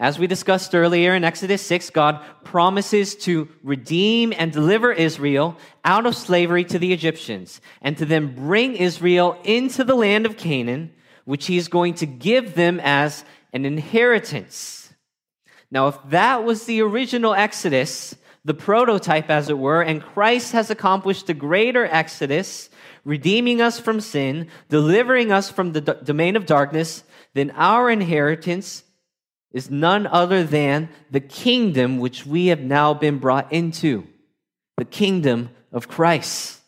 As 0.00 0.16
we 0.16 0.28
discussed 0.28 0.76
earlier 0.76 1.14
in 1.14 1.24
Exodus 1.24 1.60
6, 1.62 1.90
God 1.90 2.24
promises 2.44 3.16
to 3.16 3.48
redeem 3.64 4.32
and 4.36 4.52
deliver 4.52 4.92
Israel 4.92 5.56
out 5.84 6.06
of 6.06 6.14
slavery 6.14 6.64
to 6.66 6.78
the 6.78 6.92
Egyptians 6.92 7.60
and 7.82 7.98
to 7.98 8.06
then 8.06 8.34
bring 8.34 8.76
Israel 8.76 9.36
into 9.42 9.82
the 9.82 9.96
land 9.96 10.24
of 10.24 10.36
Canaan, 10.36 10.92
which 11.24 11.46
he 11.46 11.56
is 11.56 11.66
going 11.66 11.94
to 11.94 12.06
give 12.06 12.54
them 12.54 12.78
as 12.80 13.24
an 13.52 13.64
inheritance. 13.64 14.94
Now, 15.68 15.88
if 15.88 15.98
that 16.10 16.44
was 16.44 16.64
the 16.64 16.80
original 16.80 17.34
Exodus, 17.34 18.14
the 18.48 18.54
prototype, 18.54 19.28
as 19.28 19.50
it 19.50 19.58
were, 19.58 19.82
and 19.82 20.02
Christ 20.02 20.52
has 20.52 20.70
accomplished 20.70 21.26
the 21.26 21.34
greater 21.34 21.84
Exodus, 21.84 22.70
redeeming 23.04 23.60
us 23.60 23.78
from 23.78 24.00
sin, 24.00 24.48
delivering 24.70 25.30
us 25.30 25.50
from 25.50 25.72
the 25.72 25.82
domain 25.82 26.34
of 26.34 26.46
darkness, 26.46 27.04
then 27.34 27.50
our 27.52 27.90
inheritance 27.90 28.84
is 29.52 29.70
none 29.70 30.06
other 30.06 30.44
than 30.44 30.88
the 31.10 31.20
kingdom 31.20 31.98
which 31.98 32.24
we 32.24 32.46
have 32.46 32.60
now 32.60 32.94
been 32.94 33.18
brought 33.18 33.52
into 33.52 34.06
the 34.78 34.84
kingdom 34.86 35.50
of 35.70 35.86
Christ. 35.86 36.58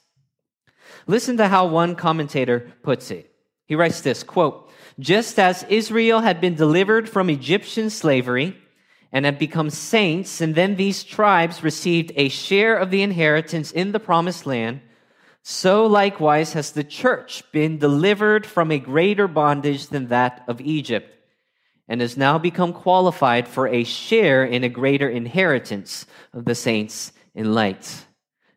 Listen 1.07 1.39
to 1.39 1.49
how 1.49 1.67
one 1.67 1.97
commentator 1.97 2.71
puts 2.83 3.11
it. 3.11 3.33
He 3.67 3.75
writes 3.75 4.03
this 4.03 4.23
quote, 4.23 4.71
just 4.99 5.39
as 5.39 5.65
Israel 5.71 6.21
had 6.21 6.43
been 6.43 6.57
delivered 6.57 7.09
from 7.09 7.31
Egyptian 7.31 7.89
slavery 7.89 8.57
and 9.13 9.25
have 9.25 9.39
become 9.39 9.71
saints, 9.71 10.41
and 10.41 10.55
then 10.55 10.77
these 10.77 11.03
tribes 11.03 11.63
received 11.63 12.13
a 12.17 12.29
share 12.29 12.77
of 12.77 12.91
the 12.91 13.03
inheritance 13.03 13.73
in 13.73 13.93
the 13.93 14.01
promised 14.01 14.47
land, 14.47 14.81
so 15.43 15.87
likewise 15.87 16.53
has 16.53 16.73
the 16.73 16.85
church 16.85 17.43
been 17.51 17.79
delivered 17.79 18.47
from 18.47 18.71
a 18.71 18.79
greater 18.79 19.27
bondage 19.27 19.87
than 19.89 20.09
that 20.09 20.45
of 20.47 20.61
Egypt, 20.61 21.13
and 21.89 22.01
has 22.01 22.17
now 22.17 22.39
become 22.39 22.73
qualified 22.73 23.49
for 23.49 23.67
a 23.67 23.83
share 23.83 24.45
in 24.45 24.63
a 24.63 24.69
greater 24.69 25.09
inheritance 25.09 26.07
of 26.33 26.45
the 26.45 26.55
saints 26.55 27.13
in 27.35 27.53
light. 27.53 28.05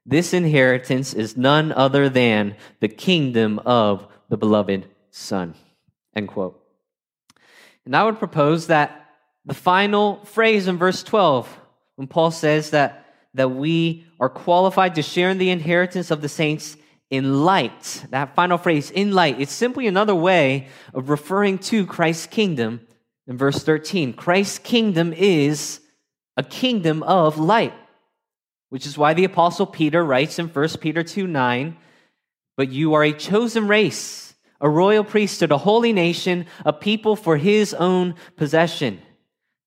This 0.06 0.34
inheritance 0.34 1.14
is 1.14 1.38
none 1.38 1.72
other 1.72 2.10
than 2.10 2.56
the 2.80 2.90
kingdom 2.90 3.60
of 3.60 4.06
the 4.30 4.38
beloved 4.38 4.86
Son. 5.10 5.56
End 6.16 6.28
quote. 6.28 6.62
And 7.86 7.96
I 7.96 8.04
would 8.04 8.20
propose 8.20 8.68
that 8.68 9.03
the 9.46 9.54
final 9.54 10.24
phrase 10.26 10.68
in 10.68 10.78
verse 10.78 11.04
12, 11.04 11.60
when 11.96 12.08
Paul 12.08 12.32
says 12.32 12.72
that, 12.72 13.06
that 13.34 13.50
we 13.50 14.06
are 14.20 14.30
qualified 14.30 14.96
to 14.96 15.02
share 15.02 15.30
in 15.30 15.38
the 15.38 15.50
inheritance 15.50 16.12
of 16.12 16.22
the 16.22 16.30
saints 16.30 16.78
in 17.10 17.44
light, 17.44 18.06
that 18.10 18.36
final 18.36 18.58
phrase, 18.58 18.90
in 18.90 19.12
light, 19.12 19.40
it's 19.40 19.52
simply 19.52 19.88
another 19.88 20.16
way 20.16 20.68
of 20.94 21.10
referring 21.10 21.60
to 21.60 21.86
Christ's 21.86 22.28
kingdom 22.28 22.82
in 23.28 23.38
verse 23.38 23.64
13. 23.64 24.14
Christ's 24.14 24.60
kingdom 24.60 25.14
is 25.14 25.80
a 26.38 26.44
kingdom 26.44 27.04
of 27.04 27.38
light, 27.38 27.74
which 28.70 28.86
is 28.86 28.98
why 28.98 29.14
the 29.14 29.26
apostle 29.26 29.68
Peter 29.68 30.04
writes 30.04 30.40
in 30.40 30.48
1 30.48 30.70
Peter 30.80 31.04
2 31.04 31.28
9, 31.28 31.78
but 32.58 32.70
you 32.70 32.94
are 32.94 33.04
a 33.04 33.14
chosen 33.14 33.68
race 33.68 34.34
a 34.64 34.70
royal 34.70 35.04
priesthood, 35.04 35.52
a 35.52 35.58
holy 35.58 35.92
nation, 35.92 36.46
a 36.66 36.72
people 36.72 37.18
for 37.18 37.36
his 37.36 37.74
own 37.74 38.16
possession, 38.38 39.02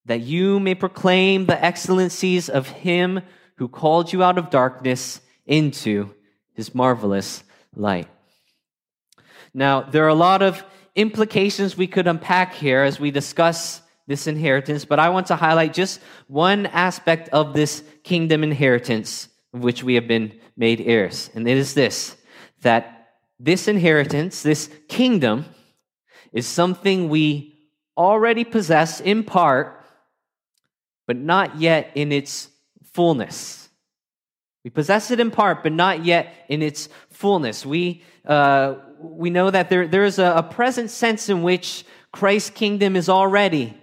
that 0.07 0.21
you 0.21 0.59
may 0.59 0.75
proclaim 0.75 1.47
the 1.47 1.65
excellencies 1.65 2.49
of 2.49 2.69
him 2.69 3.21
who 3.57 3.69
called 3.69 4.13
you 4.13 4.23
out 4.23 4.39
of 4.39 4.51
darkness 4.51 5.21
into 5.47 6.15
his 6.55 6.75
marvelous 6.75 7.45
light. 7.75 8.09
Now, 9.53 9.83
there 9.83 10.05
are 10.05 10.09
a 10.09 10.15
lot 10.15 10.43
of 10.43 10.65
implications 10.95 11.77
we 11.77 11.87
could 11.87 12.07
unpack 12.07 12.55
here 12.55 12.83
as 12.83 12.99
we 12.99 13.11
discuss 13.11 13.83
this 14.07 14.27
inheritance, 14.27 14.85
but 14.85 14.99
I 14.99 15.09
want 15.09 15.27
to 15.29 15.37
highlight 15.37 15.75
just 15.75 16.01
one 16.29 16.67
aspect 16.67 17.29
of 17.31 17.53
this 17.53 17.83
kingdom 18.03 18.43
inheritance 18.43 19.29
of 19.53 19.63
which 19.63 19.83
we 19.83 19.95
have 19.95 20.07
been 20.07 20.39
made 20.57 20.81
heirs. 20.81 21.31
And 21.35 21.49
it 21.49 21.57
is 21.57 21.75
this 21.75 22.17
that 22.63 23.09
this 23.39 23.69
inheritance, 23.69 24.43
this 24.43 24.71
kingdom, 24.89 25.45
is 26.33 26.47
something 26.47 27.09
we 27.09 27.55
already 27.97 28.45
possess 28.45 29.01
in 29.01 29.25
part, 29.25 29.76
but 31.07 31.17
not 31.17 31.61
yet 31.61 31.93
in 31.95 32.13
its 32.13 32.49
fullness. 32.93 33.69
We 34.65 34.71
possess 34.71 35.11
it 35.11 35.21
in 35.21 35.31
part, 35.31 35.63
but 35.63 35.73
not 35.73 36.05
yet 36.05 36.35
in 36.49 36.61
its 36.61 36.89
fullness. 37.11 37.65
We, 37.65 38.03
uh, 38.25 38.75
we 38.99 39.31
know 39.31 39.51
that 39.51 39.71
there, 39.71 39.87
there 39.87 40.05
is 40.05 40.19
a, 40.19 40.35
a 40.37 40.43
present 40.43 40.91
sense 40.91 41.29
in 41.29 41.43
which 41.43 41.85
Christ's 42.11 42.51
kingdom 42.51 42.97
is 42.97 43.09
already 43.09 43.81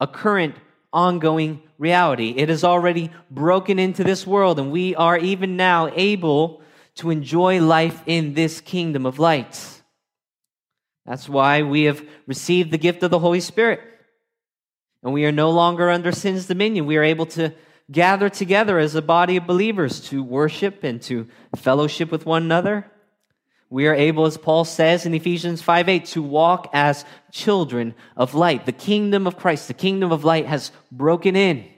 a 0.00 0.06
current, 0.06 0.56
ongoing 0.92 1.62
reality. 1.78 2.30
It 2.36 2.48
has 2.48 2.64
already 2.64 3.10
broken 3.30 3.78
into 3.78 4.02
this 4.02 4.26
world, 4.26 4.58
and 4.58 4.72
we 4.72 4.94
are 4.96 5.18
even 5.18 5.56
now 5.56 5.90
able 5.94 6.62
to 6.96 7.10
enjoy 7.10 7.60
life 7.60 8.02
in 8.06 8.34
this 8.34 8.60
kingdom 8.60 9.06
of 9.06 9.18
light. 9.18 9.82
That's 11.06 11.28
why 11.28 11.62
we 11.62 11.84
have 11.84 12.04
received 12.26 12.70
the 12.70 12.78
gift 12.78 13.02
of 13.02 13.10
the 13.10 13.18
Holy 13.18 13.40
Spirit. 13.40 13.80
And 15.04 15.12
we 15.12 15.26
are 15.26 15.32
no 15.32 15.50
longer 15.50 15.90
under 15.90 16.10
sin's 16.10 16.46
dominion. 16.46 16.86
We 16.86 16.96
are 16.96 17.04
able 17.04 17.26
to 17.26 17.52
gather 17.90 18.30
together 18.30 18.78
as 18.78 18.94
a 18.94 19.02
body 19.02 19.36
of 19.36 19.46
believers 19.46 20.00
to 20.08 20.22
worship 20.22 20.82
and 20.82 21.00
to 21.02 21.28
fellowship 21.54 22.10
with 22.10 22.24
one 22.24 22.42
another. 22.42 22.90
We 23.68 23.86
are 23.86 23.94
able, 23.94 24.24
as 24.24 24.38
Paul 24.38 24.64
says 24.64 25.04
in 25.04 25.12
Ephesians 25.12 25.60
5 25.60 25.88
8, 25.88 26.04
to 26.06 26.22
walk 26.22 26.70
as 26.72 27.04
children 27.30 27.94
of 28.16 28.34
light. 28.34 28.64
The 28.64 28.72
kingdom 28.72 29.26
of 29.26 29.36
Christ, 29.36 29.68
the 29.68 29.74
kingdom 29.74 30.10
of 30.10 30.24
light 30.24 30.46
has 30.46 30.72
broken 30.90 31.36
in. 31.36 31.68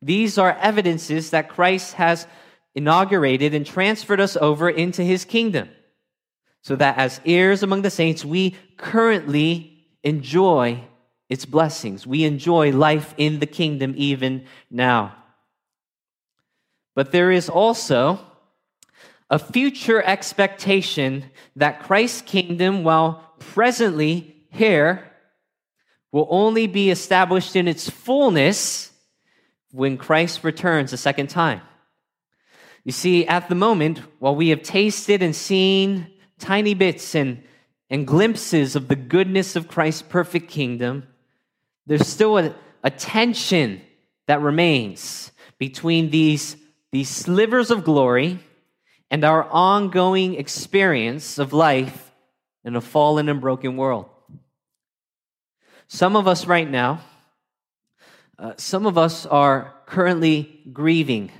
These 0.00 0.38
are 0.38 0.56
evidences 0.60 1.30
that 1.30 1.48
Christ 1.48 1.94
has 1.94 2.26
inaugurated 2.74 3.52
and 3.52 3.66
transferred 3.66 4.20
us 4.20 4.36
over 4.36 4.70
into 4.70 5.02
his 5.02 5.24
kingdom. 5.24 5.68
So 6.62 6.76
that 6.76 6.98
as 6.98 7.20
heirs 7.24 7.62
among 7.62 7.82
the 7.82 7.90
saints, 7.90 8.24
we 8.24 8.54
currently 8.76 9.88
enjoy 10.04 10.84
its 11.30 11.46
blessings. 11.46 12.06
We 12.06 12.24
enjoy 12.24 12.72
life 12.72 13.14
in 13.16 13.38
the 13.38 13.46
kingdom 13.46 13.94
even 13.96 14.44
now. 14.70 15.14
But 16.94 17.12
there 17.12 17.30
is 17.30 17.48
also 17.48 18.20
a 19.30 19.38
future 19.38 20.02
expectation 20.02 21.24
that 21.54 21.84
Christ's 21.84 22.22
kingdom, 22.22 22.82
while 22.82 23.32
presently 23.38 24.44
here, 24.50 25.06
will 26.10 26.26
only 26.28 26.66
be 26.66 26.90
established 26.90 27.54
in 27.54 27.68
its 27.68 27.88
fullness 27.88 28.90
when 29.70 29.96
Christ 29.96 30.42
returns 30.42 30.92
a 30.92 30.96
second 30.96 31.28
time. 31.28 31.60
You 32.82 32.90
see, 32.90 33.24
at 33.26 33.48
the 33.48 33.54
moment, 33.54 34.00
while 34.18 34.34
we 34.34 34.48
have 34.48 34.62
tasted 34.62 35.22
and 35.22 35.36
seen 35.36 36.10
tiny 36.40 36.74
bits 36.74 37.14
and, 37.14 37.44
and 37.88 38.04
glimpses 38.04 38.74
of 38.74 38.88
the 38.88 38.96
goodness 38.96 39.54
of 39.54 39.68
Christ's 39.68 40.02
perfect 40.02 40.50
kingdom, 40.50 41.06
there's 41.90 42.06
still 42.06 42.38
a, 42.38 42.54
a 42.84 42.90
tension 42.90 43.82
that 44.28 44.40
remains 44.40 45.32
between 45.58 46.10
these, 46.10 46.54
these 46.92 47.08
slivers 47.08 47.72
of 47.72 47.82
glory 47.82 48.38
and 49.10 49.24
our 49.24 49.42
ongoing 49.50 50.34
experience 50.36 51.40
of 51.40 51.52
life 51.52 52.12
in 52.62 52.76
a 52.76 52.80
fallen 52.80 53.28
and 53.28 53.40
broken 53.40 53.76
world. 53.76 54.08
Some 55.88 56.14
of 56.14 56.28
us 56.28 56.46
right 56.46 56.70
now, 56.70 57.00
uh, 58.38 58.52
some 58.56 58.86
of 58.86 58.96
us 58.96 59.26
are 59.26 59.74
currently 59.86 60.60
grieving 60.72 61.32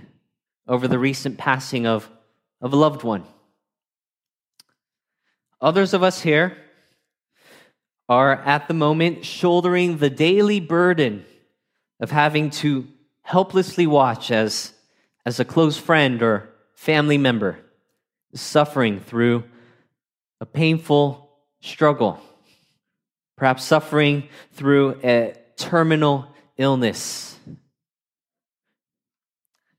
over 0.66 0.88
the 0.88 0.98
recent 0.98 1.38
passing 1.38 1.86
of, 1.86 2.10
of 2.60 2.72
a 2.72 2.76
loved 2.76 3.04
one. 3.04 3.22
Others 5.60 5.94
of 5.94 6.02
us 6.02 6.20
here 6.20 6.56
are 8.10 8.42
at 8.42 8.66
the 8.66 8.74
moment 8.74 9.24
shouldering 9.24 9.98
the 9.98 10.10
daily 10.10 10.58
burden 10.58 11.24
of 12.00 12.10
having 12.10 12.50
to 12.50 12.88
helplessly 13.22 13.86
watch 13.86 14.32
as, 14.32 14.72
as 15.24 15.38
a 15.38 15.44
close 15.44 15.78
friend 15.78 16.20
or 16.20 16.50
family 16.74 17.16
member 17.16 17.56
is 18.32 18.40
suffering 18.40 18.98
through 18.98 19.44
a 20.40 20.46
painful 20.46 21.30
struggle, 21.60 22.20
perhaps 23.36 23.62
suffering 23.62 24.28
through 24.54 24.98
a 25.04 25.34
terminal 25.56 26.26
illness. 26.58 27.38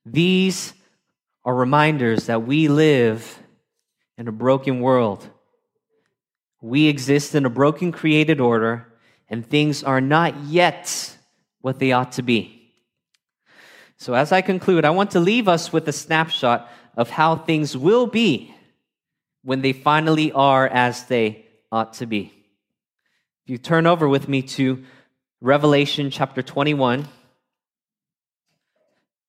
These 0.06 0.74
are 1.44 1.54
reminders 1.54 2.28
that 2.28 2.44
we 2.48 2.70
live 2.70 3.40
in 4.18 4.30
a 4.30 4.32
broken 4.32 4.80
world. 4.80 5.30
We 6.62 6.88
exist 6.88 7.34
in 7.34 7.46
a 7.46 7.50
broken 7.50 7.92
created 7.92 8.40
order, 8.40 8.88
and 9.28 9.46
things 9.46 9.84
are 9.84 10.00
not 10.00 10.38
yet 10.46 11.18
what 11.62 11.80
they 11.80 11.92
ought 11.92 12.14
to 12.14 12.22
be. 12.22 12.74
So, 13.98 14.14
as 14.14 14.32
I 14.32 14.42
conclude, 14.42 14.86
I 14.86 14.92
want 14.92 15.12
to 15.12 15.20
leave 15.20 15.48
us 15.48 15.74
with 15.74 15.88
a 15.88 15.92
snapshot 15.92 16.70
of 16.96 17.10
how 17.10 17.36
things 17.36 17.76
will 17.76 18.08
be 18.08 18.54
when 19.44 19.62
they 19.62 19.74
finally 19.74 20.32
are 20.32 20.68
as 20.68 21.06
they 21.06 21.46
ought 21.72 21.94
to 21.94 22.06
be. 22.06 22.32
If 23.46 23.50
you 23.50 23.58
turn 23.58 23.88
over 23.88 24.08
with 24.08 24.28
me 24.28 24.44
to 24.44 24.84
Revelation 25.40 26.12
chapter 26.12 26.44
21, 26.44 27.08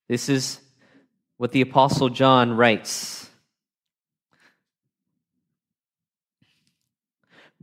this 0.09 0.29
is 0.29 0.61
what 1.39 1.53
the 1.53 1.63
Apostle 1.63 2.11
John 2.11 2.55
writes. 2.55 3.22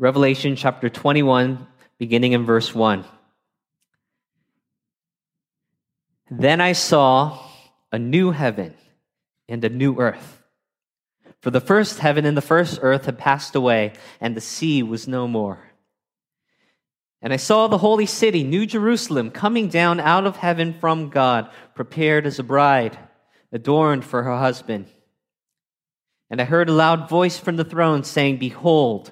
Revelation 0.02 0.56
chapter 0.56 0.88
21, 0.88 1.68
beginning 1.98 2.32
in 2.32 2.46
verse 2.46 2.74
1. 2.74 3.04
Then 6.32 6.62
I 6.62 6.72
saw 6.72 7.38
a 7.92 8.00
new 8.00 8.32
heaven 8.32 8.76
and 9.50 9.62
a 9.66 9.68
new 9.68 10.00
earth. 10.00 10.42
For 11.42 11.52
the 11.52 11.60
first 11.60 12.00
heaven 12.00 12.24
and 12.24 12.38
the 12.38 12.42
first 12.42 12.80
earth 12.82 13.08
had 13.08 13.18
passed 13.18 13.58
away, 13.58 13.92
and 14.22 14.38
the 14.38 14.42
sea 14.42 14.84
was 14.84 15.06
no 15.06 15.28
more. 15.28 15.60
And 17.22 17.34
I 17.34 17.38
saw 17.38 17.68
the 17.68 17.80
holy 17.80 18.06
city, 18.06 18.46
New 18.46 18.66
Jerusalem, 18.66 19.32
coming 19.32 19.68
down 19.68 20.00
out 20.00 20.26
of 20.26 20.38
heaven 20.38 20.72
from 20.80 21.10
God, 21.10 21.50
prepared 21.76 22.26
as 22.26 22.40
a 22.40 22.44
bride, 22.44 22.98
adorned 23.52 24.06
for 24.06 24.24
her 24.24 24.38
husband. 24.38 24.88
And 26.30 26.40
I 26.40 26.46
heard 26.46 26.70
a 26.70 26.74
loud 26.74 27.10
voice 27.10 27.38
from 27.38 27.58
the 27.58 27.66
throne 27.66 28.06
saying, 28.06 28.38
Behold, 28.38 29.12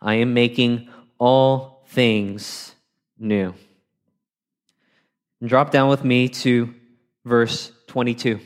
I 0.00 0.14
am 0.14 0.34
making 0.34 0.88
all 1.18 1.84
things 1.88 2.74
new. 3.18 3.54
And 5.40 5.48
drop 5.48 5.70
down 5.70 5.88
with 5.88 6.04
me 6.04 6.28
to 6.28 6.74
verse 7.24 7.72
22. 7.88 8.40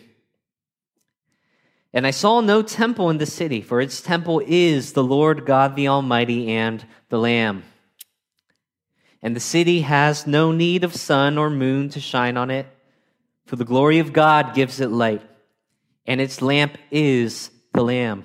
And 1.93 2.07
I 2.07 2.11
saw 2.11 2.41
no 2.41 2.61
temple 2.63 3.09
in 3.11 3.19
the 3.19 3.27
city, 3.27 3.61
for 3.61 3.81
its 3.81 4.01
temple 4.01 4.43
is 4.45 4.93
the 4.93 5.05
Lord 5.05 5.47
God 5.47 5.77
the 5.77 5.89
Almighty 5.89 6.51
and 6.51 6.85
the 7.09 7.19
Lamb. 7.19 7.63
And 9.23 9.37
the 9.37 9.41
city 9.41 9.83
has 9.83 10.27
no 10.27 10.51
need 10.51 10.83
of 10.83 10.95
sun 10.95 11.39
or 11.39 11.51
moon 11.51 11.89
to 11.91 12.01
shine 12.01 12.37
on 12.37 12.51
it, 12.51 12.67
for 13.47 13.57
the 13.57 13.65
glory 13.65 14.01
of 14.01 14.13
God 14.13 14.55
gives 14.55 14.81
it 14.81 14.91
light, 14.91 15.23
and 16.05 16.21
its 16.21 16.43
lamp 16.43 16.77
is 16.91 17.51
the 17.73 17.85
Lamb. 17.85 18.25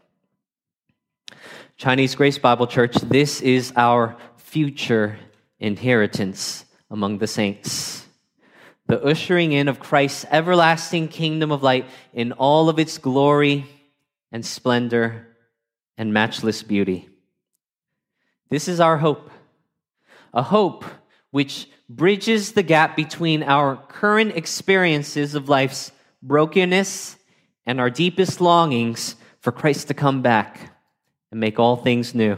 Chinese 1.81 2.13
Grace 2.13 2.37
Bible 2.37 2.67
Church, 2.67 2.93
this 2.97 3.41
is 3.41 3.73
our 3.75 4.15
future 4.37 5.17
inheritance 5.59 6.63
among 6.91 7.17
the 7.17 7.25
saints. 7.25 8.05
The 8.85 9.03
ushering 9.03 9.51
in 9.51 9.67
of 9.67 9.79
Christ's 9.79 10.27
everlasting 10.29 11.07
kingdom 11.07 11.51
of 11.51 11.63
light 11.63 11.87
in 12.13 12.33
all 12.33 12.69
of 12.69 12.77
its 12.77 12.99
glory 12.99 13.65
and 14.31 14.45
splendor 14.45 15.25
and 15.97 16.13
matchless 16.13 16.61
beauty. 16.61 17.09
This 18.51 18.67
is 18.67 18.79
our 18.79 18.99
hope, 18.99 19.31
a 20.35 20.43
hope 20.43 20.85
which 21.31 21.67
bridges 21.89 22.51
the 22.51 22.61
gap 22.61 22.95
between 22.95 23.41
our 23.41 23.75
current 23.75 24.35
experiences 24.37 25.33
of 25.33 25.49
life's 25.49 25.91
brokenness 26.21 27.17
and 27.65 27.79
our 27.79 27.89
deepest 27.89 28.39
longings 28.39 29.15
for 29.39 29.51
Christ 29.51 29.87
to 29.87 29.95
come 29.95 30.21
back 30.21 30.70
and 31.31 31.39
make 31.39 31.59
all 31.59 31.77
things 31.77 32.13
new. 32.13 32.37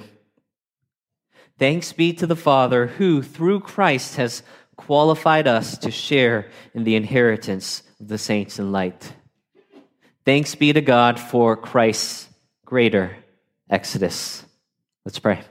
Thanks 1.59 1.93
be 1.93 2.13
to 2.13 2.27
the 2.27 2.35
Father 2.35 2.87
who, 2.87 3.21
through 3.21 3.61
Christ, 3.61 4.15
has 4.15 4.43
qualified 4.75 5.47
us 5.47 5.77
to 5.79 5.91
share 5.91 6.49
in 6.73 6.83
the 6.83 6.95
inheritance 6.95 7.83
of 7.99 8.07
the 8.07 8.17
saints 8.17 8.59
in 8.59 8.71
light. 8.71 9.13
Thanks 10.25 10.55
be 10.55 10.71
to 10.73 10.81
God 10.81 11.19
for 11.19 11.55
Christ's 11.57 12.29
greater 12.65 13.17
exodus. 13.69 14.45
Let's 15.05 15.19
pray. 15.19 15.41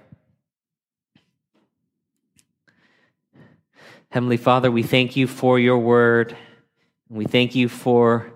Heavenly 4.09 4.37
Father, 4.37 4.71
we 4.71 4.83
thank 4.83 5.17
you 5.17 5.27
for 5.27 5.59
your 5.59 5.79
word. 5.79 6.37
We 7.09 7.25
thank 7.27 7.55
you 7.55 7.69
for 7.69 8.32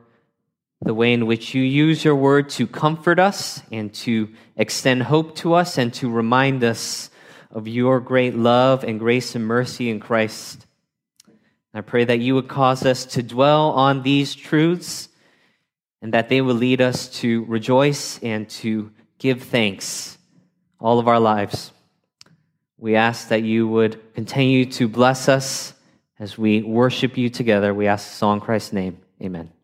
the 0.83 0.95
way 0.95 1.13
in 1.13 1.27
which 1.27 1.55
you 1.55 1.63
use 1.63 2.05
your 2.05 2.17
word 2.17 2.49
to 2.51 2.67
comfort 2.67 3.19
us 3.19 3.63
and 3.73 3.93
to 3.95 4.29
extend 4.57 5.03
hope 5.05 5.35
to 5.37 5.55
us 5.55 5.79
and 5.79 5.93
to 5.95 6.11
remind 6.11 6.63
us 6.63 7.11
of 7.51 7.67
your 7.67 8.01
great 8.01 8.37
love 8.37 8.85
and 8.85 8.99
grace 8.99 9.35
and 9.35 9.47
mercy 9.47 9.89
in 9.89 10.01
Christ. 10.01 10.67
I 11.73 11.81
pray 11.81 12.05
that 12.05 12.21
you 12.21 12.35
would 12.35 12.49
cause 12.49 12.85
us 12.85 13.05
to 13.07 13.23
dwell 13.23 13.71
on 13.73 14.03
these 14.03 14.35
truths 14.35 15.09
and 16.03 16.13
that 16.15 16.29
they 16.29 16.41
will 16.41 16.55
lead 16.55 16.81
us 16.81 17.09
to 17.21 17.45
rejoice 17.45 18.19
and 18.23 18.49
to 18.51 18.93
give 19.19 19.43
thanks 19.43 20.19
all 20.79 20.99
of 20.99 21.09
our 21.09 21.21
lives. 21.21 21.73
We 22.79 22.97
ask 22.97 23.29
that 23.29 23.43
you 23.43 23.67
would 23.69 24.15
continue 24.15 24.67
to 24.73 24.89
bless 24.89 25.29
us 25.29 25.73
As 26.19 26.39
we 26.39 26.63
worship 26.63 27.19
you 27.19 27.29
together, 27.29 27.75
we 27.75 27.87
ask 27.87 28.09
this 28.09 28.23
all 28.23 28.33
in 28.33 28.41
Christ's 28.41 28.73
name. 28.73 28.99
Amen. 29.23 29.56